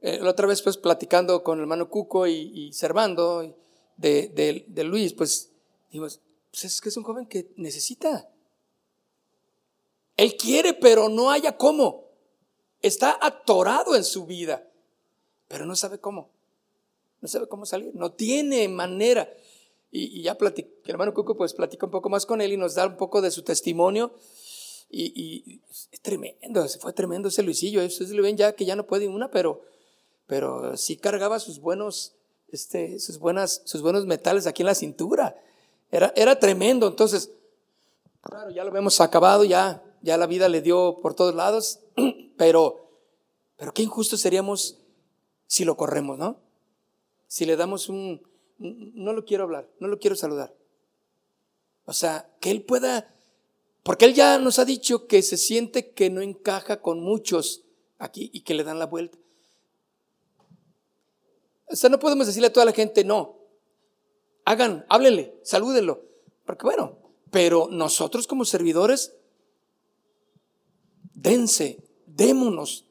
eh, 0.00 0.18
la 0.20 0.30
otra 0.30 0.46
vez, 0.46 0.62
pues, 0.62 0.76
platicando 0.76 1.42
con 1.42 1.58
el 1.58 1.62
hermano 1.62 1.88
Cuco 1.88 2.26
y, 2.26 2.72
Servando 2.72 3.56
de, 3.96 4.84
Luis, 4.84 5.12
pues, 5.12 5.50
pues 5.90 6.20
es 6.64 6.80
que 6.80 6.88
es 6.88 6.96
un 6.96 7.02
joven 7.02 7.26
que 7.26 7.50
necesita. 7.56 8.30
Él 10.16 10.36
quiere, 10.36 10.74
pero 10.74 11.08
no 11.08 11.30
haya 11.30 11.56
cómo. 11.56 12.07
Está 12.82 13.18
atorado 13.20 13.96
en 13.96 14.04
su 14.04 14.26
vida, 14.26 14.68
pero 15.48 15.66
no 15.66 15.76
sabe 15.76 15.98
cómo. 15.98 16.30
No 17.20 17.28
sabe 17.28 17.48
cómo 17.48 17.66
salir, 17.66 17.94
no 17.94 18.12
tiene 18.12 18.68
manera. 18.68 19.28
Y, 19.90 20.22
ya 20.22 20.36
platicé, 20.36 20.68
el 20.84 20.90
hermano 20.90 21.14
Cuco 21.14 21.36
pues 21.36 21.54
platica 21.54 21.86
un 21.86 21.92
poco 21.92 22.08
más 22.08 22.26
con 22.26 22.40
él 22.40 22.52
y 22.52 22.56
nos 22.56 22.74
da 22.74 22.86
un 22.86 22.96
poco 22.96 23.20
de 23.20 23.30
su 23.30 23.42
testimonio. 23.42 24.12
Y, 24.90 25.60
es 25.90 26.00
tremendo, 26.00 26.66
fue 26.80 26.92
tremendo 26.92 27.28
ese 27.28 27.42
Luisillo. 27.42 27.84
Ustedes 27.84 28.10
le 28.10 28.22
ven 28.22 28.36
ya 28.36 28.52
que 28.52 28.64
ya 28.64 28.76
no 28.76 28.86
puede 28.86 29.08
una, 29.08 29.30
pero, 29.30 29.62
pero 30.26 30.76
sí 30.76 30.96
cargaba 30.96 31.40
sus 31.40 31.60
buenos 31.60 32.14
este, 32.50 32.98
sus, 32.98 33.18
buenas, 33.18 33.62
sus 33.64 33.82
buenos 33.82 34.06
metales 34.06 34.46
aquí 34.46 34.62
en 34.62 34.66
la 34.66 34.74
cintura. 34.74 35.36
Era, 35.90 36.12
era 36.16 36.38
tremendo. 36.38 36.86
Entonces, 36.86 37.30
claro, 38.22 38.50
ya 38.50 38.64
lo 38.64 38.76
hemos 38.76 39.00
acabado, 39.00 39.44
ya, 39.44 39.82
ya 40.02 40.16
la 40.16 40.26
vida 40.26 40.48
le 40.48 40.62
dio 40.62 40.98
por 41.02 41.14
todos 41.14 41.34
lados, 41.34 41.80
pero, 42.38 42.88
pero 43.56 43.74
qué 43.74 43.82
injusto 43.82 44.16
seríamos 44.16 44.78
si 45.46 45.66
lo 45.66 45.76
corremos, 45.76 46.16
¿no? 46.16 46.40
Si 47.26 47.44
le 47.44 47.56
damos 47.56 47.90
un, 47.90 48.22
no 48.58 49.12
lo 49.12 49.26
quiero 49.26 49.44
hablar, 49.44 49.68
no 49.80 49.88
lo 49.88 49.98
quiero 49.98 50.16
saludar. 50.16 50.54
O 51.84 51.92
sea, 51.92 52.30
que 52.40 52.50
él 52.50 52.62
pueda, 52.62 53.14
porque 53.82 54.06
él 54.06 54.14
ya 54.14 54.38
nos 54.38 54.58
ha 54.58 54.64
dicho 54.64 55.06
que 55.06 55.20
se 55.22 55.36
siente 55.36 55.90
que 55.90 56.08
no 56.08 56.22
encaja 56.22 56.80
con 56.80 57.00
muchos 57.00 57.64
aquí 57.98 58.30
y 58.32 58.42
que 58.42 58.54
le 58.54 58.64
dan 58.64 58.78
la 58.78 58.86
vuelta. 58.86 59.18
O 61.66 61.76
sea, 61.76 61.90
no 61.90 61.98
podemos 61.98 62.26
decirle 62.26 62.46
a 62.46 62.52
toda 62.52 62.66
la 62.66 62.72
gente, 62.72 63.04
no, 63.04 63.36
hagan, 64.44 64.86
háblenle, 64.88 65.38
salúdenlo. 65.42 66.04
Porque 66.46 66.64
bueno, 66.64 66.98
pero 67.30 67.68
nosotros 67.70 68.26
como 68.26 68.44
servidores, 68.44 69.14
dense, 71.14 71.87
démonos 72.18 72.84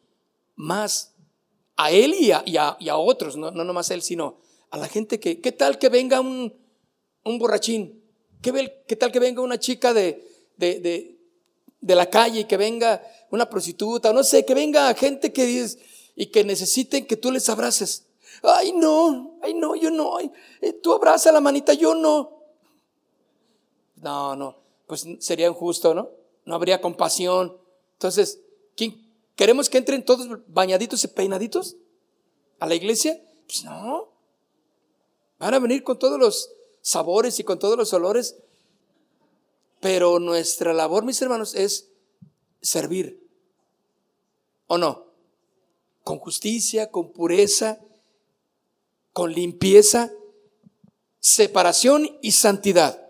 más 0.56 1.13
a 1.76 1.92
él 1.92 2.16
y 2.16 2.32
a, 2.32 2.78
a, 2.90 2.98
otros, 2.98 3.36
no, 3.36 3.52
no 3.52 3.63
nomás 3.63 3.92
a 3.92 3.94
él, 3.94 4.02
sino 4.02 4.38
a 4.72 4.78
la 4.78 4.88
gente 4.88 5.20
que, 5.20 5.42
¿qué 5.42 5.52
tal 5.52 5.78
que 5.78 5.90
venga 5.90 6.22
un, 6.22 6.56
un 7.24 7.38
borrachín? 7.38 8.02
¿Qué, 8.42 8.84
¿Qué, 8.88 8.96
tal 8.96 9.12
que 9.12 9.20
venga 9.20 9.42
una 9.42 9.60
chica 9.60 9.94
de, 9.94 10.26
de, 10.56 11.20
de, 11.82 11.96
la 11.96 12.10
calle 12.10 12.42
y 12.42 12.46
que 12.46 12.58
venga 12.58 13.04
una 13.30 13.50
prostituta, 13.50 14.13
no 14.13 14.24
sé, 14.24 14.46
que 14.46 14.54
venga 14.54 14.94
gente 14.96 15.34
que 15.34 15.68
y 16.16 16.28
que 16.28 16.44
necesiten 16.44 17.06
que 17.06 17.18
tú 17.18 17.32
les 17.32 17.50
abraces? 17.50 18.08
Ay, 18.42 18.72
no, 18.72 19.38
ay, 19.42 19.54
no, 19.54 19.76
yo 19.76 19.92
no. 19.92 20.20
Eh, 20.20 20.74
tú 20.82 20.94
abraza 20.94 21.32
la 21.32 21.42
manita, 21.42 21.74
yo 21.74 21.94
no. 21.94 22.44
No, 23.98 24.36
no, 24.36 24.56
pues 24.86 25.06
sería 25.20 25.48
injusto, 25.48 25.94
¿no? 25.94 26.10
No 26.46 26.56
habría 26.56 26.80
compasión. 26.80 27.58
Entonces, 27.94 28.40
¿quién, 28.76 29.07
¿queremos 29.38 29.69
que 29.69 29.78
entren 29.78 30.04
todos 30.04 30.28
bañaditos 30.47 31.06
y 31.06 31.08
peinaditos 31.08 31.78
a 32.60 32.67
la 32.67 32.76
iglesia? 32.76 33.17
Pues 33.45 33.63
no. 33.63 34.10
Van 35.39 35.54
a 35.54 35.60
venir 35.60 35.84
con 35.84 35.97
todos 35.97 36.19
los 36.19 36.52
sabores 36.82 37.39
y 37.39 37.45
con 37.45 37.58
todos 37.60 37.78
los 37.78 37.93
olores. 37.93 38.36
Pero 39.80 40.19
nuestra 40.19 40.73
labor, 40.73 41.06
mis 41.06 41.21
hermanos, 41.21 41.56
es 41.56 41.88
servir. 42.62 43.26
¿O 44.65 44.78
no? 44.78 45.06
Con 46.04 46.19
justicia, 46.19 46.91
con 46.91 47.13
pureza, 47.13 47.80
con 49.13 49.32
limpieza, 49.32 50.12
separación 51.19 52.17
y 52.21 52.32
santidad. 52.32 53.08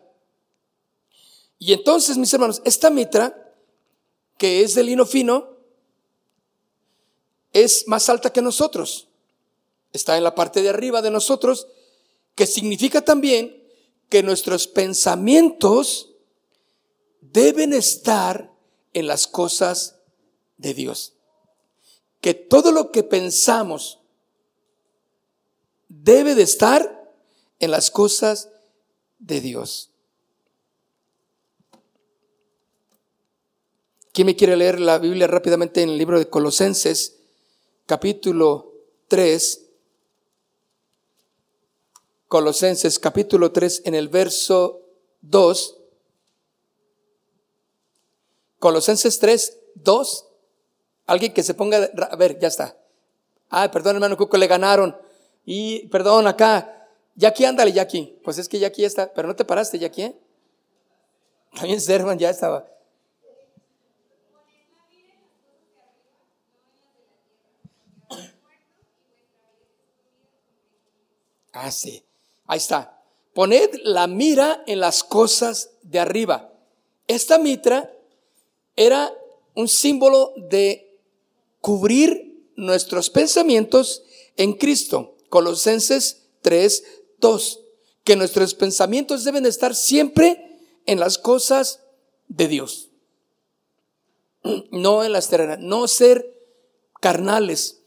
Y 1.59 1.73
entonces, 1.73 2.17
mis 2.17 2.33
hermanos, 2.33 2.61
esta 2.65 2.89
mitra, 2.89 3.55
que 4.37 4.61
es 4.61 4.75
de 4.75 4.83
lino 4.83 5.05
fino, 5.05 5.56
es 7.63 7.87
más 7.87 8.07
alta 8.09 8.31
que 8.31 8.41
nosotros. 8.41 9.07
Está 9.91 10.15
en 10.15 10.23
la 10.23 10.35
parte 10.35 10.61
de 10.61 10.69
arriba 10.69 11.01
de 11.01 11.09
nosotros, 11.09 11.67
que 12.35 12.45
significa 12.45 13.03
también 13.03 13.63
que 14.09 14.21
nuestros 14.21 14.67
pensamientos 14.67 16.11
deben 17.19 17.73
estar 17.73 18.51
en 18.93 19.07
las 19.07 19.27
cosas 19.27 19.95
de 20.57 20.75
Dios. 20.75 21.13
Que 22.21 22.35
todo 22.35 22.71
lo 22.71 22.91
que 22.91 23.03
pensamos 23.03 23.99
debe 25.87 26.35
de 26.35 26.43
estar 26.43 27.11
en 27.59 27.71
las 27.71 27.89
cosas 27.89 28.49
de 29.17 29.41
Dios. 29.41 29.89
¿Quién 34.13 34.27
me 34.27 34.35
quiere 34.35 34.55
leer 34.57 34.79
la 34.79 34.99
Biblia 34.99 35.25
rápidamente 35.27 35.81
en 35.81 35.89
el 35.89 35.97
libro 35.97 36.19
de 36.19 36.29
Colosenses, 36.29 37.16
capítulo 37.87 38.73
3? 39.07 39.63
Colosenses, 42.27 42.99
capítulo 42.99 43.51
3, 43.51 43.83
en 43.85 43.95
el 43.95 44.09
verso 44.09 44.81
2. 45.21 45.77
Colosenses 48.59 49.17
3, 49.17 49.57
2. 49.75 50.27
Alguien 51.07 51.33
que 51.33 51.41
se 51.41 51.53
ponga, 51.53 51.89
a 52.11 52.15
ver, 52.17 52.37
ya 52.37 52.49
está. 52.49 52.77
Ay, 53.49 53.69
perdón, 53.69 53.95
hermano 53.95 54.17
Cuco, 54.17 54.37
le 54.37 54.47
ganaron. 54.47 54.95
Y 55.45 55.87
perdón, 55.87 56.27
acá. 56.27 56.89
Jackie, 57.15 57.45
ándale, 57.45 57.71
Jackie. 57.71 58.19
Pues 58.23 58.37
es 58.37 58.49
que 58.49 58.59
Jackie 58.59 58.81
ya 58.81 58.87
está. 58.87 59.13
Pero 59.13 59.29
no 59.29 59.35
te 59.35 59.45
paraste, 59.45 59.79
Jackie, 59.79 60.03
¿eh? 60.03 60.19
También 61.55 61.79
Servan 61.79 62.19
ya 62.19 62.29
estaba. 62.29 62.67
Ah. 71.59 71.71
Ahí 72.47 72.57
está. 72.57 73.03
Poned 73.33 73.69
la 73.83 74.07
mira 74.07 74.63
en 74.67 74.79
las 74.79 75.03
cosas 75.03 75.71
de 75.81 75.99
arriba. 75.99 76.53
Esta 77.07 77.37
mitra 77.39 77.91
era 78.75 79.13
un 79.55 79.67
símbolo 79.67 80.33
de 80.37 80.99
cubrir 81.61 82.51
nuestros 82.55 83.09
pensamientos 83.09 84.03
en 84.35 84.53
Cristo. 84.53 85.15
Colosenses 85.29 86.27
3, 86.41 86.83
2. 87.19 87.59
Que 88.03 88.15
nuestros 88.15 88.53
pensamientos 88.53 89.23
deben 89.23 89.45
estar 89.45 89.75
siempre 89.75 90.59
en 90.85 90.99
las 90.99 91.17
cosas 91.17 91.81
de 92.27 92.47
Dios. 92.47 92.89
No 94.71 95.03
en 95.03 95.11
las 95.11 95.27
terrenas. 95.27 95.59
No 95.59 95.87
ser 95.87 96.35
carnales 97.01 97.81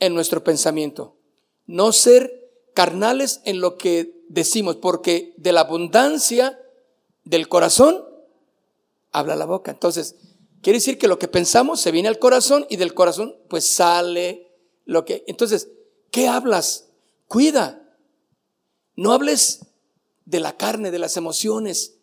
en 0.00 0.14
nuestro 0.14 0.42
pensamiento. 0.42 1.16
No 1.66 1.92
ser 1.92 2.41
carnales 2.74 3.40
en 3.44 3.60
lo 3.60 3.76
que 3.76 4.22
decimos, 4.28 4.76
porque 4.76 5.34
de 5.36 5.52
la 5.52 5.60
abundancia 5.62 6.58
del 7.24 7.48
corazón 7.48 8.04
habla 9.10 9.36
la 9.36 9.44
boca. 9.44 9.70
Entonces, 9.70 10.16
quiere 10.62 10.78
decir 10.78 10.98
que 10.98 11.08
lo 11.08 11.18
que 11.18 11.28
pensamos 11.28 11.80
se 11.80 11.90
viene 11.90 12.08
al 12.08 12.18
corazón 12.18 12.66
y 12.68 12.76
del 12.76 12.94
corazón 12.94 13.36
pues 13.48 13.68
sale 13.68 14.50
lo 14.84 15.04
que... 15.04 15.24
Entonces, 15.26 15.68
¿qué 16.10 16.28
hablas? 16.28 16.88
Cuida. 17.28 17.96
No 18.96 19.12
hables 19.12 19.66
de 20.24 20.40
la 20.40 20.56
carne, 20.56 20.90
de 20.90 20.98
las 20.98 21.16
emociones. 21.16 21.96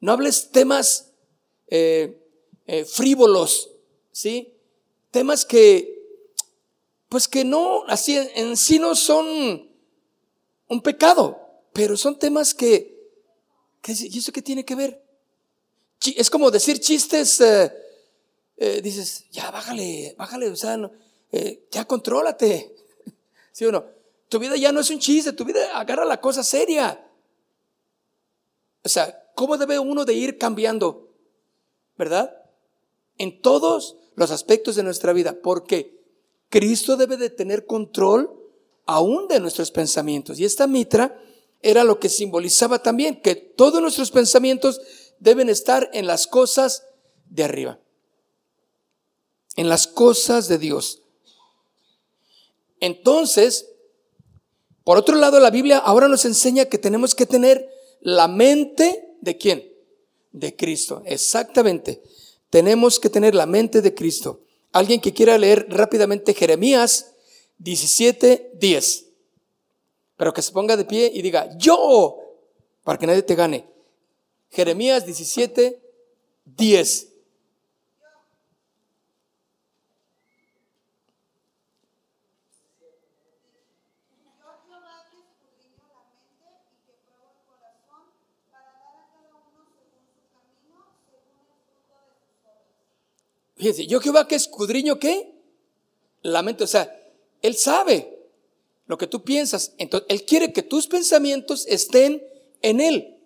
No 0.00 0.12
hables 0.12 0.50
temas 0.50 1.12
eh, 1.68 2.20
eh, 2.66 2.84
frívolos, 2.84 3.70
¿sí? 4.12 4.54
Temas 5.10 5.44
que 5.44 5.93
pues 7.08 7.28
que 7.28 7.44
no, 7.44 7.84
así 7.86 8.16
en, 8.16 8.56
sí 8.56 8.78
no 8.78 8.94
son 8.94 9.70
un 10.68 10.82
pecado, 10.82 11.62
pero 11.72 11.96
son 11.96 12.18
temas 12.18 12.54
que, 12.54 12.98
¿y 13.86 14.18
eso 14.18 14.32
qué 14.32 14.42
tiene 14.42 14.64
que 14.64 14.74
ver? 14.74 15.04
Es 16.16 16.28
como 16.30 16.50
decir 16.50 16.80
chistes, 16.80 17.40
eh, 17.40 17.72
eh, 18.56 18.80
dices, 18.82 19.26
ya 19.30 19.50
bájale, 19.50 20.14
bájale, 20.18 20.48
o 20.50 20.56
sea, 20.56 20.78
eh, 21.32 21.66
ya 21.70 21.84
contrólate, 21.84 22.74
¿sí 23.52 23.64
o 23.64 23.72
no? 23.72 23.84
Tu 24.28 24.38
vida 24.38 24.56
ya 24.56 24.72
no 24.72 24.80
es 24.80 24.90
un 24.90 24.98
chiste, 24.98 25.32
tu 25.32 25.44
vida 25.44 25.78
agarra 25.78 26.04
la 26.04 26.20
cosa 26.20 26.42
seria. 26.42 27.06
O 28.82 28.88
sea, 28.88 29.30
¿cómo 29.34 29.56
debe 29.56 29.78
uno 29.78 30.04
de 30.04 30.14
ir 30.14 30.38
cambiando? 30.38 31.08
¿Verdad? 31.96 32.36
En 33.18 33.40
todos 33.40 33.96
los 34.16 34.30
aspectos 34.30 34.76
de 34.76 34.82
nuestra 34.82 35.12
vida, 35.12 35.38
porque 35.42 36.03
Cristo 36.54 36.96
debe 36.96 37.16
de 37.16 37.30
tener 37.30 37.66
control 37.66 38.32
aún 38.86 39.26
de 39.26 39.40
nuestros 39.40 39.72
pensamientos. 39.72 40.38
Y 40.38 40.44
esta 40.44 40.68
mitra 40.68 41.20
era 41.60 41.82
lo 41.82 41.98
que 41.98 42.08
simbolizaba 42.08 42.80
también, 42.80 43.20
que 43.20 43.34
todos 43.34 43.82
nuestros 43.82 44.12
pensamientos 44.12 44.80
deben 45.18 45.48
estar 45.48 45.90
en 45.92 46.06
las 46.06 46.28
cosas 46.28 46.84
de 47.28 47.42
arriba, 47.42 47.80
en 49.56 49.68
las 49.68 49.88
cosas 49.88 50.46
de 50.46 50.58
Dios. 50.58 51.02
Entonces, 52.78 53.70
por 54.84 54.96
otro 54.96 55.16
lado, 55.16 55.40
la 55.40 55.50
Biblia 55.50 55.78
ahora 55.78 56.06
nos 56.06 56.24
enseña 56.24 56.66
que 56.66 56.78
tenemos 56.78 57.16
que 57.16 57.26
tener 57.26 57.68
la 58.00 58.28
mente 58.28 59.16
de 59.20 59.36
quién? 59.36 59.72
De 60.30 60.54
Cristo. 60.54 61.02
Exactamente. 61.04 62.00
Tenemos 62.48 63.00
que 63.00 63.10
tener 63.10 63.34
la 63.34 63.46
mente 63.46 63.82
de 63.82 63.92
Cristo. 63.92 64.43
Alguien 64.74 65.00
que 65.00 65.12
quiera 65.12 65.38
leer 65.38 65.66
rápidamente 65.70 66.34
Jeremías 66.34 67.14
17, 67.58 68.50
10. 68.54 69.06
Pero 70.16 70.34
que 70.34 70.42
se 70.42 70.50
ponga 70.50 70.76
de 70.76 70.84
pie 70.84 71.12
y 71.14 71.22
diga, 71.22 71.48
yo, 71.58 72.18
para 72.82 72.98
que 72.98 73.06
nadie 73.06 73.22
te 73.22 73.36
gane. 73.36 73.68
Jeremías 74.50 75.06
17, 75.06 75.80
10. 76.44 77.08
Fíjense, 93.64 93.86
yo 93.86 93.98
Jehová 93.98 94.28
que 94.28 94.34
escudriño 94.34 94.98
qué? 94.98 95.32
La 96.20 96.42
mente, 96.42 96.64
o 96.64 96.66
sea, 96.66 96.94
Él 97.40 97.56
sabe 97.56 98.28
lo 98.84 98.98
que 98.98 99.06
tú 99.06 99.24
piensas. 99.24 99.72
Entonces, 99.78 100.06
Él 100.10 100.26
quiere 100.26 100.52
que 100.52 100.62
tus 100.62 100.86
pensamientos 100.86 101.64
estén 101.66 102.22
en 102.60 102.80
Él. 102.82 103.16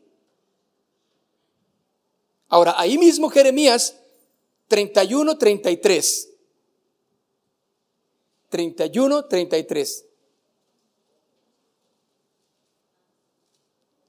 Ahora, 2.46 2.76
ahí 2.78 2.98
mismo 2.98 3.30
Jeremías 3.30 3.98
31, 4.68 5.38
33. 5.38 6.28
31, 8.48 9.24
33. 9.24 10.04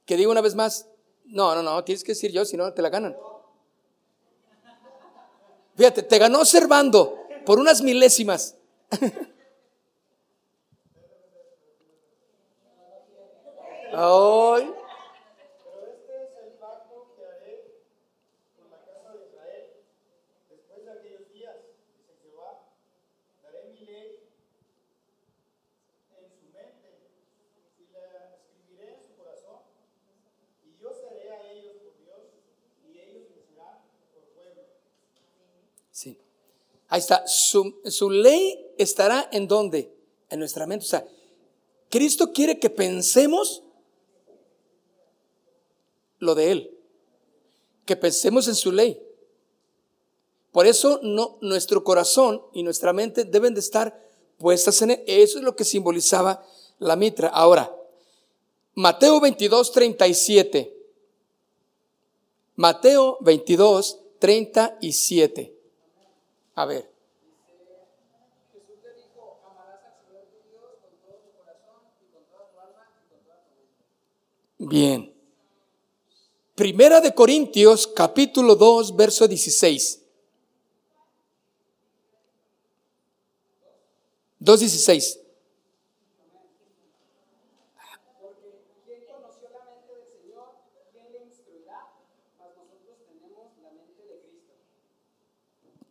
Que 0.06 0.16
digo 0.16 0.30
una 0.30 0.42
vez 0.42 0.54
más, 0.54 0.86
no, 1.24 1.56
no, 1.56 1.62
no, 1.64 1.82
tienes 1.82 2.04
que 2.04 2.12
decir 2.12 2.30
yo, 2.30 2.44
si 2.44 2.56
no 2.56 2.72
te 2.72 2.82
la 2.82 2.88
ganan. 2.88 3.16
Fíjate, 5.80 6.02
te 6.02 6.18
ganó 6.18 6.40
observando 6.40 7.16
por 7.46 7.58
unas 7.58 7.80
milésimas. 7.80 8.54
Ay. 13.94 14.74
Ahí 36.90 36.98
está, 36.98 37.24
su, 37.26 38.10
ley 38.10 38.66
estará 38.76 39.28
en 39.30 39.46
dónde? 39.46 39.94
En 40.28 40.40
nuestra 40.40 40.66
mente. 40.66 40.84
O 40.84 40.88
sea, 40.88 41.06
Cristo 41.88 42.32
quiere 42.32 42.58
que 42.58 42.68
pensemos 42.68 43.62
lo 46.18 46.34
de 46.34 46.50
Él, 46.50 46.78
que 47.86 47.94
pensemos 47.94 48.48
en 48.48 48.56
su 48.56 48.72
ley. 48.72 49.00
Por 50.50 50.66
eso 50.66 51.00
nuestro 51.40 51.84
corazón 51.84 52.42
y 52.52 52.64
nuestra 52.64 52.92
mente 52.92 53.24
deben 53.24 53.54
de 53.54 53.60
estar 53.60 54.04
puestas 54.36 54.82
en 54.82 54.90
Él. 54.90 55.04
Eso 55.06 55.38
es 55.38 55.44
lo 55.44 55.54
que 55.54 55.64
simbolizaba 55.64 56.44
la 56.80 56.96
mitra. 56.96 57.28
Ahora, 57.28 57.72
Mateo 58.74 59.20
22, 59.20 59.70
37. 59.70 60.76
Mateo 62.56 63.16
22, 63.20 64.00
37. 64.18 65.59
A 66.54 66.64
ver. 66.66 66.90
Bien. 74.58 75.14
Primera 76.54 77.00
de 77.00 77.14
Corintios, 77.14 77.86
capítulo 77.86 78.54
2, 78.54 78.94
verso 78.94 79.26
16. 79.26 80.02
2.16. 84.40 85.29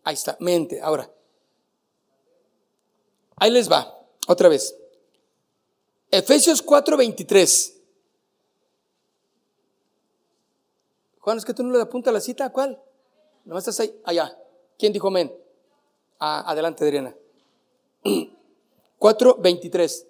Ahí 0.10 0.15
está, 0.15 0.36
mente. 0.39 0.82
Ahora, 0.82 1.08
ahí 3.36 3.52
les 3.52 3.72
va, 3.72 3.95
otra 4.28 4.50
vez. 4.50 4.76
Efesios 6.10 6.65
4:23. 6.65 7.80
Juan, 11.19 11.38
es 11.38 11.45
que 11.45 11.54
tú 11.54 11.62
no 11.62 11.78
le 11.78 11.84
apuntas 11.84 12.12
la 12.12 12.22
cita, 12.22 12.45
¿a 12.45 12.50
cuál? 12.52 12.82
No 13.45 13.56
estás 13.56 13.80
ahí, 13.82 14.02
allá. 14.04 14.36
¿Quién 14.80 14.93
dijo 14.93 15.10
amén? 15.10 15.32
Ah, 16.17 16.43
adelante, 16.48 16.84
Adriana. 16.84 17.15
4:23. 18.98 20.08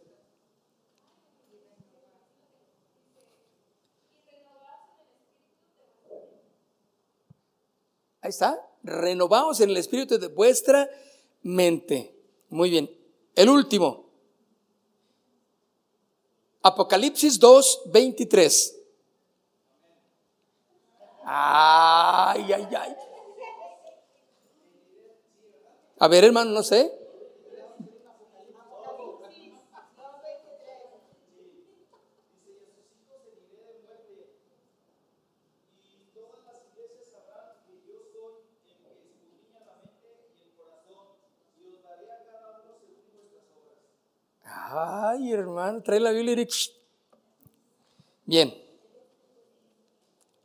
Ahí 8.22 8.30
está. 8.30 8.69
Renovaos 8.84 9.60
en 9.62 9.70
el 9.70 9.78
espíritu 9.78 10.18
de 10.18 10.28
vuestra 10.28 10.90
mente. 11.44 12.16
Muy 12.50 12.70
bien. 12.70 12.90
El 13.36 13.50
último. 13.50 14.10
Apocalipsis 16.62 17.40
2, 17.40 17.84
23. 17.92 18.76
Ay, 21.26 22.54
ay, 22.54 22.68
ay. 22.76 22.96
A 26.00 26.08
ver, 26.08 26.24
hermano, 26.24 26.52
no 26.52 26.64
sé. 26.64 26.99
Ay, 44.72 45.32
hermano, 45.32 45.82
trae 45.82 46.00
la 46.00 46.12
Biblia 46.12 46.40
y 46.40 46.48
Bien. 48.26 48.54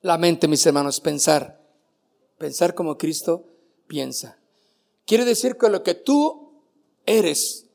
La 0.01 0.17
mente, 0.17 0.49
mis 0.49 0.65
hermanos, 0.65 0.99
pensar. 1.01 1.61
Pensar 2.39 2.75
como 2.75 2.97
Cristo 2.97 3.45
piensa. 3.87 4.39
Quiere 5.05 5.27
decir 5.27 5.57
que 5.59 5.69
lo 5.69 5.83
que 5.83 5.95
tú 5.95 6.53
eres 7.05 7.67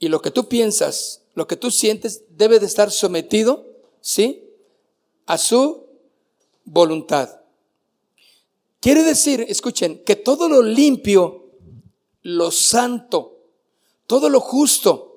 y 0.00 0.08
lo 0.08 0.20
que 0.20 0.32
tú 0.32 0.48
piensas, 0.48 1.22
lo 1.34 1.46
que 1.46 1.56
tú 1.56 1.70
sientes, 1.70 2.24
debe 2.30 2.58
de 2.58 2.66
estar 2.66 2.90
sometido, 2.90 3.64
¿sí? 4.00 4.50
A 5.26 5.38
su 5.38 5.86
voluntad. 6.64 7.42
Quiere 8.80 9.04
decir, 9.04 9.46
escuchen, 9.48 10.02
que 10.04 10.16
todo 10.16 10.48
lo 10.48 10.62
limpio, 10.62 11.50
lo 12.22 12.50
santo, 12.50 13.38
todo 14.08 14.28
lo 14.28 14.40
justo, 14.40 15.11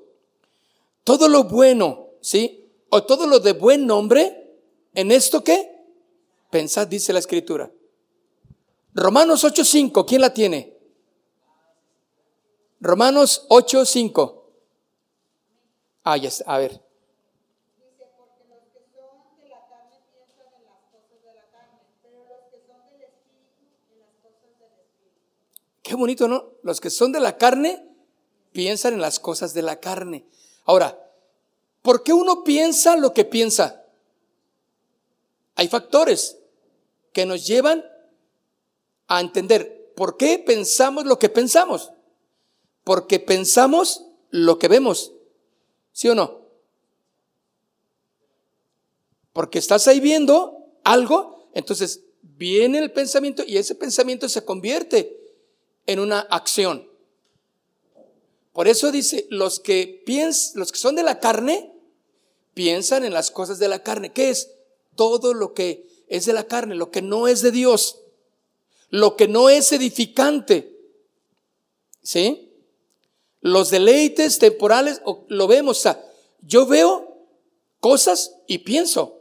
todo 1.05 1.29
lo 1.29 1.45
bueno, 1.45 2.09
¿sí? 2.19 2.67
O 2.89 3.03
todo 3.03 3.27
lo 3.27 3.39
de 3.39 3.53
buen 3.53 3.85
nombre, 3.85 4.57
¿en 4.93 5.11
esto 5.11 5.43
qué? 5.43 5.71
Pensad, 6.49 6.87
dice 6.87 7.13
la 7.13 7.19
escritura. 7.19 7.71
Romanos 8.93 9.43
8.5, 9.45 10.05
¿quién 10.05 10.21
la 10.21 10.33
tiene? 10.33 10.75
Romanos 12.81 13.45
8.5. 13.49 14.41
Ah, 16.03 16.17
ya 16.17 16.27
está, 16.27 16.53
a 16.53 16.57
ver. 16.57 16.81
Qué 25.83 25.93
bonito, 25.93 26.27
¿no? 26.27 26.53
Los 26.63 26.81
que 26.81 26.89
son 26.89 27.11
de 27.11 27.19
la 27.19 27.37
carne 27.37 27.87
piensan 28.53 28.95
en 28.95 29.01
las 29.01 29.19
cosas 29.19 29.53
de 29.53 29.61
la 29.61 29.79
carne. 29.79 30.25
Ahora, 30.65 30.99
¿por 31.81 32.03
qué 32.03 32.11
uno 32.13 32.43
piensa 32.43 32.97
lo 32.97 33.13
que 33.13 33.23
piensa? 33.23 33.85
Hay 35.55 35.67
factores 35.67 36.37
que 37.13 37.25
nos 37.25 37.47
llevan 37.47 37.85
a 39.07 39.21
entender 39.21 39.93
por 39.95 40.17
qué 40.17 40.39
pensamos 40.39 41.05
lo 41.05 41.17
que 41.17 41.29
pensamos. 41.29 41.91
Porque 42.83 43.19
pensamos 43.19 44.05
lo 44.29 44.59
que 44.59 44.67
vemos. 44.67 45.13
¿Sí 45.91 46.09
o 46.09 46.15
no? 46.15 46.41
Porque 49.31 49.59
estás 49.59 49.87
ahí 49.87 49.99
viendo 49.99 50.65
algo, 50.83 51.49
entonces 51.53 52.01
viene 52.21 52.79
el 52.79 52.91
pensamiento 52.91 53.43
y 53.45 53.57
ese 53.57 53.75
pensamiento 53.75 54.27
se 54.27 54.43
convierte 54.43 55.17
en 55.85 55.99
una 55.99 56.19
acción. 56.19 56.89
Por 58.55 58.69
eso 58.69 58.89
dice, 58.89 59.27
los 59.29 59.59
que 59.59 60.01
piensan, 60.05 60.61
los 60.61 60.71
que 60.71 60.77
son 60.77 60.95
de 60.95 61.03
la 61.03 61.19
carne, 61.19 61.73
piensan 62.53 63.03
en 63.03 63.11
las 63.11 63.29
cosas 63.29 63.59
de 63.59 63.67
la 63.67 63.83
carne. 63.83 64.13
¿Qué 64.13 64.29
es? 64.29 64.53
Todo 64.95 65.33
lo 65.33 65.53
que 65.53 65.85
es 66.07 66.25
de 66.25 66.31
la 66.31 66.47
carne, 66.47 66.73
lo 66.73 66.89
que 66.89 67.01
no 67.01 67.27
es 67.27 67.41
de 67.41 67.51
Dios, 67.51 67.99
lo 68.89 69.17
que 69.17 69.27
no 69.27 69.49
es 69.49 69.73
edificante. 69.73 70.73
¿Sí? 72.01 72.49
Los 73.41 73.71
deleites 73.71 74.39
temporales, 74.39 75.01
lo 75.27 75.47
vemos, 75.47 75.79
o 75.79 75.81
sea, 75.81 76.05
yo 76.39 76.65
veo 76.65 77.27
cosas 77.81 78.37
y 78.47 78.59
pienso. 78.59 79.19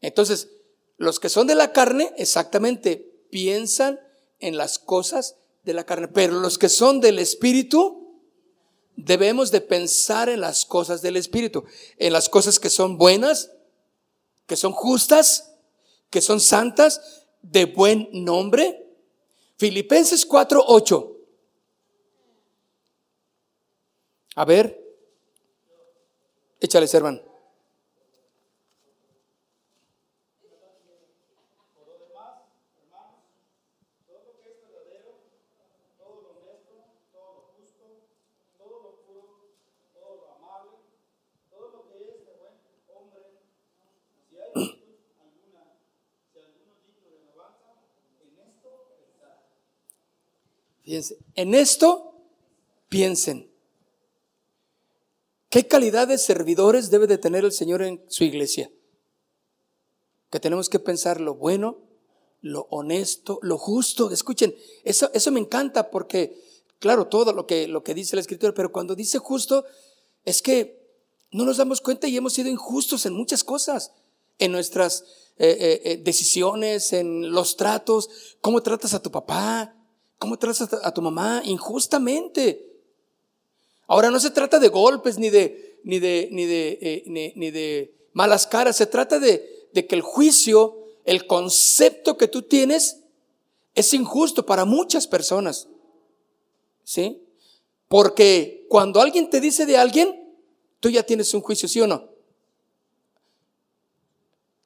Entonces, 0.00 0.48
los 0.96 1.20
que 1.20 1.28
son 1.28 1.46
de 1.46 1.54
la 1.54 1.72
carne, 1.72 2.12
exactamente, 2.16 3.08
piensan 3.30 4.00
en 4.40 4.56
las 4.56 4.80
cosas 4.80 5.36
la 5.74 5.84
carne, 5.84 6.08
pero 6.08 6.40
los 6.40 6.58
que 6.58 6.68
son 6.68 7.00
del 7.00 7.18
Espíritu, 7.18 8.20
debemos 8.96 9.50
de 9.50 9.60
pensar 9.60 10.28
en 10.28 10.40
las 10.40 10.66
cosas 10.66 11.02
del 11.02 11.16
Espíritu, 11.16 11.64
en 11.98 12.12
las 12.12 12.28
cosas 12.28 12.58
que 12.58 12.70
son 12.70 12.98
buenas, 12.98 13.52
que 14.46 14.56
son 14.56 14.72
justas, 14.72 15.54
que 16.10 16.20
son 16.20 16.40
santas, 16.40 17.26
de 17.42 17.66
buen 17.66 18.08
nombre. 18.12 18.86
Filipenses 19.56 20.26
4, 20.26 20.64
8. 20.66 21.16
A 24.36 24.44
ver, 24.44 24.80
échale, 26.60 26.86
hermano. 26.92 27.27
En 51.34 51.54
esto 51.54 52.14
piensen. 52.88 53.50
¿Qué 55.50 55.66
calidad 55.66 56.08
de 56.08 56.18
servidores 56.18 56.90
debe 56.90 57.06
de 57.06 57.18
tener 57.18 57.44
el 57.44 57.52
Señor 57.52 57.82
en 57.82 58.02
su 58.08 58.24
iglesia? 58.24 58.70
Que 60.30 60.40
tenemos 60.40 60.68
que 60.68 60.78
pensar 60.78 61.20
lo 61.20 61.34
bueno, 61.34 61.78
lo 62.40 62.66
honesto, 62.70 63.38
lo 63.42 63.58
justo. 63.58 64.10
Escuchen, 64.10 64.54
eso, 64.84 65.10
eso 65.12 65.30
me 65.30 65.40
encanta 65.40 65.90
porque, 65.90 66.38
claro, 66.78 67.06
todo 67.06 67.32
lo 67.32 67.46
que, 67.46 67.68
lo 67.68 67.82
que 67.82 67.94
dice 67.94 68.16
la 68.16 68.20
Escritura, 68.20 68.54
pero 68.54 68.72
cuando 68.72 68.94
dice 68.94 69.18
justo, 69.18 69.64
es 70.24 70.42
que 70.42 70.78
no 71.30 71.44
nos 71.44 71.58
damos 71.58 71.80
cuenta 71.80 72.08
y 72.08 72.16
hemos 72.16 72.32
sido 72.32 72.48
injustos 72.48 73.04
en 73.06 73.14
muchas 73.14 73.44
cosas, 73.44 73.92
en 74.38 74.52
nuestras 74.52 75.04
eh, 75.36 75.56
eh, 75.60 75.80
eh, 75.84 75.96
decisiones, 75.98 76.92
en 76.92 77.30
los 77.32 77.56
tratos, 77.56 78.36
cómo 78.40 78.62
tratas 78.62 78.94
a 78.94 79.02
tu 79.02 79.10
papá, 79.10 79.77
¿Cómo 80.18 80.38
tratas 80.38 80.68
a 80.82 80.92
tu 80.92 81.00
mamá? 81.00 81.42
Injustamente. 81.44 82.68
Ahora 83.86 84.10
no 84.10 84.20
se 84.20 84.30
trata 84.30 84.58
de 84.58 84.68
golpes 84.68 85.18
ni 85.18 85.30
de, 85.30 85.80
ni 85.84 85.98
de, 85.98 86.28
ni 86.30 86.44
de, 86.44 86.78
eh, 86.82 87.02
ni, 87.06 87.50
de 87.50 87.94
malas 88.12 88.46
caras, 88.46 88.76
se 88.76 88.86
trata 88.86 89.18
de, 89.18 89.68
de 89.72 89.86
que 89.86 89.94
el 89.94 90.02
juicio, 90.02 90.76
el 91.04 91.26
concepto 91.26 92.18
que 92.18 92.28
tú 92.28 92.42
tienes 92.42 93.00
es 93.74 93.94
injusto 93.94 94.44
para 94.44 94.64
muchas 94.64 95.06
personas. 95.06 95.68
¿Sí? 96.84 97.22
Porque 97.86 98.66
cuando 98.68 99.00
alguien 99.00 99.30
te 99.30 99.40
dice 99.40 99.64
de 99.66 99.76
alguien, 99.78 100.36
tú 100.80 100.90
ya 100.90 101.02
tienes 101.04 101.32
un 101.32 101.40
juicio, 101.40 101.68
¿sí 101.68 101.80
o 101.80 101.86
no? 101.86 102.08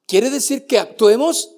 Quiere 0.05 0.29
decir 0.29 0.65
que 0.65 0.79
actuemos, 0.79 1.55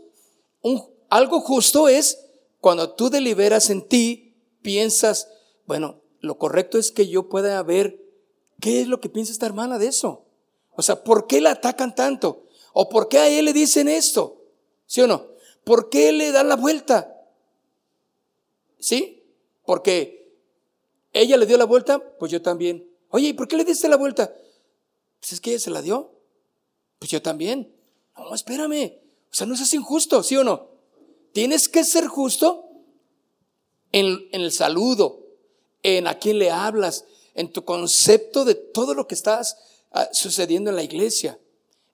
algo 1.09 1.39
justo 1.41 1.87
es 1.87 2.24
cuando 2.65 2.95
tú 2.95 3.11
deliberas 3.11 3.69
en 3.69 3.87
ti, 3.87 4.33
piensas, 4.63 5.29
bueno, 5.67 6.01
lo 6.19 6.39
correcto 6.39 6.79
es 6.79 6.91
que 6.91 7.07
yo 7.07 7.29
pueda 7.29 7.61
ver 7.61 8.03
qué 8.59 8.81
es 8.81 8.87
lo 8.87 8.99
que 8.99 9.07
piensa 9.07 9.31
esta 9.31 9.45
hermana 9.45 9.77
de 9.77 9.85
eso. 9.85 10.25
O 10.71 10.81
sea, 10.81 11.03
¿por 11.03 11.27
qué 11.27 11.41
la 11.41 11.51
atacan 11.51 11.93
tanto? 11.93 12.47
¿O 12.73 12.89
por 12.89 13.07
qué 13.07 13.19
a 13.19 13.27
él 13.27 13.45
le 13.45 13.53
dicen 13.53 13.87
esto? 13.87 14.41
¿Sí 14.87 14.99
o 14.99 15.05
no? 15.05 15.27
¿Por 15.63 15.91
qué 15.91 16.11
le 16.11 16.31
dan 16.31 16.49
la 16.49 16.55
vuelta? 16.55 17.29
¿Sí? 18.79 19.23
Porque 19.63 20.35
ella 21.13 21.37
le 21.37 21.45
dio 21.45 21.59
la 21.59 21.65
vuelta, 21.65 21.99
pues 22.17 22.31
yo 22.31 22.41
también. 22.41 22.89
Oye, 23.09 23.27
¿y 23.27 23.33
por 23.33 23.47
qué 23.47 23.57
le 23.57 23.63
diste 23.63 23.87
la 23.87 23.97
vuelta? 23.97 24.33
Pues 25.19 25.33
es 25.33 25.39
que 25.39 25.51
ella 25.51 25.59
se 25.59 25.69
la 25.69 25.83
dio. 25.83 26.15
Pues 26.97 27.11
yo 27.11 27.21
también. 27.21 27.71
No, 28.17 28.33
espérame. 28.33 28.97
O 29.29 29.35
sea, 29.35 29.45
no 29.45 29.53
es 29.53 29.73
injusto, 29.75 30.23
¿sí 30.23 30.35
o 30.35 30.43
no? 30.43 30.74
Tienes 31.35 31.67
que 31.67 31.83
ser 31.83 32.07
justo 32.07 32.69
en, 33.91 34.29
el 34.31 34.53
saludo, 34.53 35.27
en 35.83 36.07
a 36.07 36.17
quién 36.17 36.39
le 36.39 36.49
hablas, 36.49 37.03
en 37.33 37.51
tu 37.51 37.65
concepto 37.65 38.45
de 38.45 38.55
todo 38.55 38.93
lo 38.93 39.05
que 39.05 39.15
estás 39.15 39.57
ah, 39.91 40.07
sucediendo 40.13 40.69
en 40.69 40.77
la 40.77 40.83
iglesia. 40.83 41.37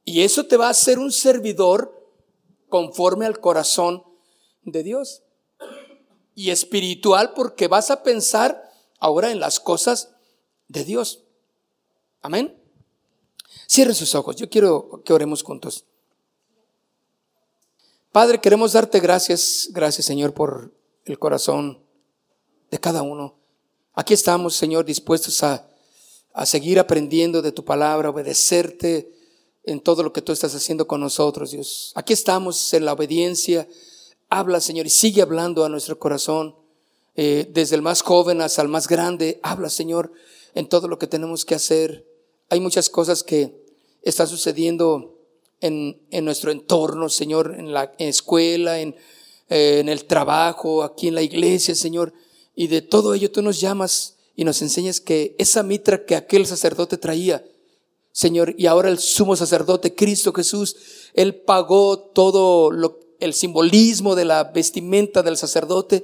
Y 0.06 0.22
eso 0.22 0.46
te 0.46 0.58
va 0.58 0.68
a 0.68 0.70
hacer 0.70 1.00
un 1.00 1.12
servidor 1.12 2.08
conforme 2.70 3.26
al 3.26 3.40
corazón 3.40 4.04
de 4.62 4.84
Dios. 4.84 5.24
Y 6.36 6.52
espiritual 6.52 7.34
porque 7.34 7.68
vas 7.68 7.90
a 7.90 8.04
pensar 8.04 8.72
ahora 9.00 9.32
en 9.32 9.40
las 9.40 9.60
cosas 9.60 10.12
de 10.68 10.86
Dios. 10.86 11.24
Amén. 12.22 12.62
Cierre 13.66 13.96
sus 13.96 14.14
ojos. 14.14 14.36
Yo 14.36 14.52
quiero 14.52 15.02
que 15.04 15.14
oremos 15.14 15.42
juntos. 15.42 15.86
Padre, 18.12 18.42
queremos 18.42 18.74
darte 18.74 19.00
gracias, 19.00 19.70
gracias 19.72 20.06
Señor 20.06 20.34
por 20.34 20.74
el 21.06 21.18
corazón 21.18 21.80
de 22.70 22.78
cada 22.78 23.04
uno. 23.04 23.40
Aquí 23.94 24.14
estamos, 24.14 24.54
Señor, 24.54 24.84
dispuestos 24.84 25.42
a, 25.44 25.66
a 26.34 26.46
seguir 26.46 26.78
aprendiendo 26.78 27.42
de 27.42 27.54
tu 27.54 27.64
palabra, 27.64 28.10
obedecerte 28.10 29.10
en 29.64 29.80
todo 29.80 30.04
lo 30.04 30.12
que 30.12 30.22
tú 30.22 30.34
estás 30.34 30.54
haciendo 30.54 30.88
con 30.88 31.00
nosotros, 31.00 31.52
Dios. 31.52 31.94
Aquí 31.96 32.12
estamos 32.12 32.74
en 32.74 32.84
la 32.84 32.92
obediencia. 32.92 33.66
Habla, 34.30 34.60
Señor, 34.60 34.88
y 34.88 34.90
sigue 34.90 35.22
hablando 35.22 35.64
a 35.64 35.70
nuestro 35.70 35.98
corazón, 35.98 36.58
eh, 37.16 37.50
desde 37.54 37.78
el 37.78 37.82
más 37.82 38.02
joven 38.02 38.42
hasta 38.42 38.62
el 38.62 38.68
más 38.68 38.90
grande. 38.90 39.40
Habla, 39.42 39.70
Señor, 39.70 40.12
en 40.54 40.68
todo 40.68 40.90
lo 40.90 41.00
que 41.00 41.08
tenemos 41.08 41.46
que 41.46 41.56
hacer. 41.56 42.06
Hay 42.50 42.60
muchas 42.60 42.90
cosas 42.90 43.24
que 43.24 43.56
están 44.02 44.28
sucediendo 44.28 45.11
en, 45.62 46.02
en 46.10 46.26
nuestro 46.26 46.52
entorno, 46.52 47.08
Señor, 47.08 47.56
en 47.58 47.72
la 47.72 47.94
escuela, 47.98 48.80
en, 48.80 48.96
eh, 49.50 49.80
en 49.80 49.90
el 49.90 50.06
trabajo, 50.06 50.84
aquí 50.84 51.08
en 51.08 51.16
la 51.16 51.22
iglesia, 51.22 51.76
Señor. 51.76 52.14
Y 52.56 52.68
de 52.68 52.82
todo 52.82 53.14
ello 53.14 53.32
tú 53.32 53.42
nos 53.42 53.60
llamas 53.62 54.18
y 54.36 54.44
nos 54.44 54.62
enseñas 54.62 55.00
que 55.00 55.36
esa 55.38 55.64
mitra 55.64 56.06
que 56.06 56.16
aquel 56.16 56.46
sacerdote 56.46 56.98
traía, 56.98 57.46
Señor, 58.12 58.56
y 58.58 58.66
ahora 58.66 58.90
el 58.90 59.00
sumo 59.00 59.36
sacerdote, 59.36 59.96
Cristo 59.96 60.34
Jesús, 60.34 60.76
Él 61.14 61.36
pagó 61.36 61.98
todo 61.98 62.72
lo, 62.72 63.00
el 63.20 63.34
simbolismo 63.34 64.16
de 64.16 64.26
la 64.26 64.46
vestimenta 64.46 65.24
del 65.24 65.38
sacerdote, 65.38 66.04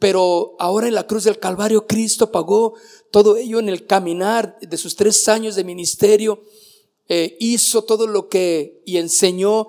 pero 0.00 0.56
ahora 0.58 0.88
en 0.88 0.94
la 0.94 1.06
cruz 1.06 1.24
del 1.24 1.38
Calvario 1.38 1.86
Cristo 1.86 2.32
pagó 2.32 2.74
todo 3.10 3.36
ello 3.36 3.60
en 3.60 3.68
el 3.68 3.86
caminar 3.86 4.58
de 4.60 4.76
sus 4.76 4.96
tres 4.96 5.28
años 5.28 5.54
de 5.54 5.62
ministerio, 5.62 6.42
eh, 7.08 7.36
hizo 7.40 7.82
todo 7.84 8.06
lo 8.06 8.28
que 8.28 8.82
y 8.84 8.96
enseñó 8.96 9.68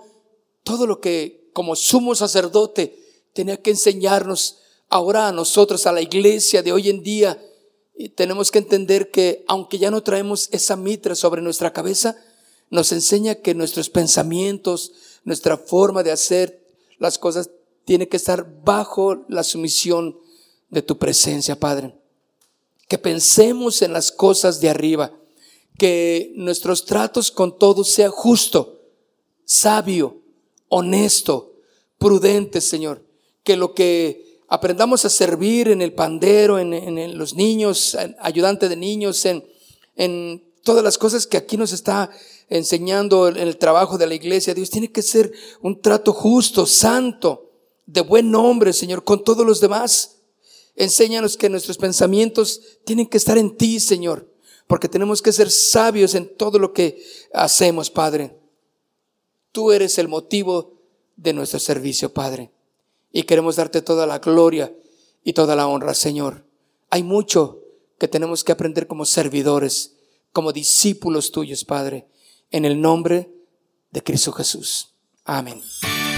todo 0.64 0.88
lo 0.88 1.00
que 1.00 1.50
como 1.54 1.76
sumo 1.76 2.16
sacerdote 2.16 3.00
tenía 3.34 3.62
que 3.62 3.72
enseñarnos 3.72 4.60
ahora 4.90 5.28
a 5.28 5.32
nosotros, 5.32 5.86
a 5.88 5.92
la 5.92 6.02
iglesia 6.02 6.64
de 6.64 6.72
hoy 6.72 6.90
en 6.90 7.04
día, 7.04 7.42
y 7.98 8.10
tenemos 8.10 8.52
que 8.52 8.60
entender 8.60 9.10
que 9.10 9.46
aunque 9.48 9.78
ya 9.78 9.90
no 9.90 10.04
traemos 10.04 10.50
esa 10.52 10.76
mitra 10.76 11.16
sobre 11.16 11.42
nuestra 11.42 11.72
cabeza, 11.72 12.18
nos 12.70 12.92
enseña 12.92 13.36
que 13.36 13.54
nuestros 13.54 13.90
pensamientos, 13.90 14.92
nuestra 15.24 15.58
forma 15.58 16.04
de 16.04 16.12
hacer 16.12 16.62
las 16.98 17.18
cosas 17.18 17.50
tiene 17.86 18.08
que 18.08 18.18
estar 18.18 18.64
bajo 18.64 19.24
la 19.30 19.44
sumisión 19.44 20.20
de 20.70 20.82
tu 20.82 20.98
presencia, 20.98 21.60
Padre. 21.60 21.96
Que 22.88 22.98
pensemos 22.98 23.82
en 23.82 23.94
las 23.94 24.12
cosas 24.12 24.60
de 24.60 24.70
arriba, 24.70 25.14
que 25.78 26.34
nuestros 26.36 26.86
tratos 26.86 27.32
con 27.32 27.58
todos 27.58 27.90
sea 27.90 28.10
justo, 28.10 28.82
sabio, 29.44 30.22
honesto, 30.70 31.54
prudente, 31.98 32.62
Señor. 32.62 33.06
Que 33.44 33.56
lo 33.56 33.74
que 33.74 34.42
aprendamos 34.48 35.06
a 35.06 35.10
servir 35.10 35.70
en 35.70 35.82
el 35.82 35.94
pandero, 35.94 36.60
en, 36.60 37.18
los 37.18 37.34
niños, 37.36 37.98
ayudante 38.20 38.70
de 38.70 38.76
niños, 38.76 39.26
en, 39.26 39.46
en 39.96 40.44
todas 40.64 40.84
las 40.84 40.98
cosas 40.98 41.28
que 41.28 41.38
aquí 41.38 41.58
nos 41.58 41.72
está 41.72 42.10
enseñando 42.50 43.28
en 43.28 43.38
el 43.38 43.58
trabajo 43.58 43.98
de 43.98 44.08
la 44.08 44.16
iglesia. 44.16 44.54
Dios 44.54 44.70
tiene 44.70 44.92
que 44.92 45.02
ser 45.02 45.32
un 45.62 45.82
trato 45.82 46.14
justo, 46.14 46.66
santo, 46.66 47.52
de 47.86 48.02
buen 48.02 48.32
nombre, 48.32 48.74
Señor, 48.74 49.04
con 49.04 49.24
todos 49.24 49.46
los 49.46 49.60
demás. 49.62 50.18
Enséñanos 50.76 51.38
que 51.38 51.50
nuestros 51.50 51.78
pensamientos 51.78 52.62
tienen 52.84 53.08
que 53.08 53.18
estar 53.18 53.38
en 53.38 53.56
ti, 53.56 53.80
Señor, 53.80 54.28
porque 54.68 54.90
tenemos 54.90 55.22
que 55.22 55.32
ser 55.32 55.52
sabios 55.52 56.16
en 56.16 56.36
todo 56.36 56.60
lo 56.60 56.74
que 56.74 57.04
hacemos, 57.34 57.90
Padre. 57.90 58.38
Tú 59.52 59.72
eres 59.72 59.98
el 59.98 60.08
motivo 60.08 60.74
de 61.16 61.34
nuestro 61.34 61.60
servicio, 61.60 62.14
Padre 62.14 62.52
y 63.16 63.24
queremos 63.24 63.56
darte 63.56 63.82
toda 63.82 64.06
la 64.06 64.20
gloria 64.20 64.76
y 65.24 65.32
toda 65.32 65.56
la 65.56 65.68
honra, 65.68 65.94
Señor. 65.94 66.46
Hay 66.90 67.02
mucho 67.02 67.62
que 67.98 68.10
tenemos 68.10 68.44
que 68.44 68.52
aprender 68.52 68.88
como 68.88 69.06
servidores, 69.06 69.96
como 70.34 70.52
discípulos 70.52 71.32
tuyos, 71.32 71.64
Padre, 71.64 72.10
en 72.52 72.66
el 72.66 72.82
nombre 72.82 73.32
de 73.92 74.04
Cristo 74.04 74.34
Jesús. 74.34 74.96
Amén. 75.24 75.64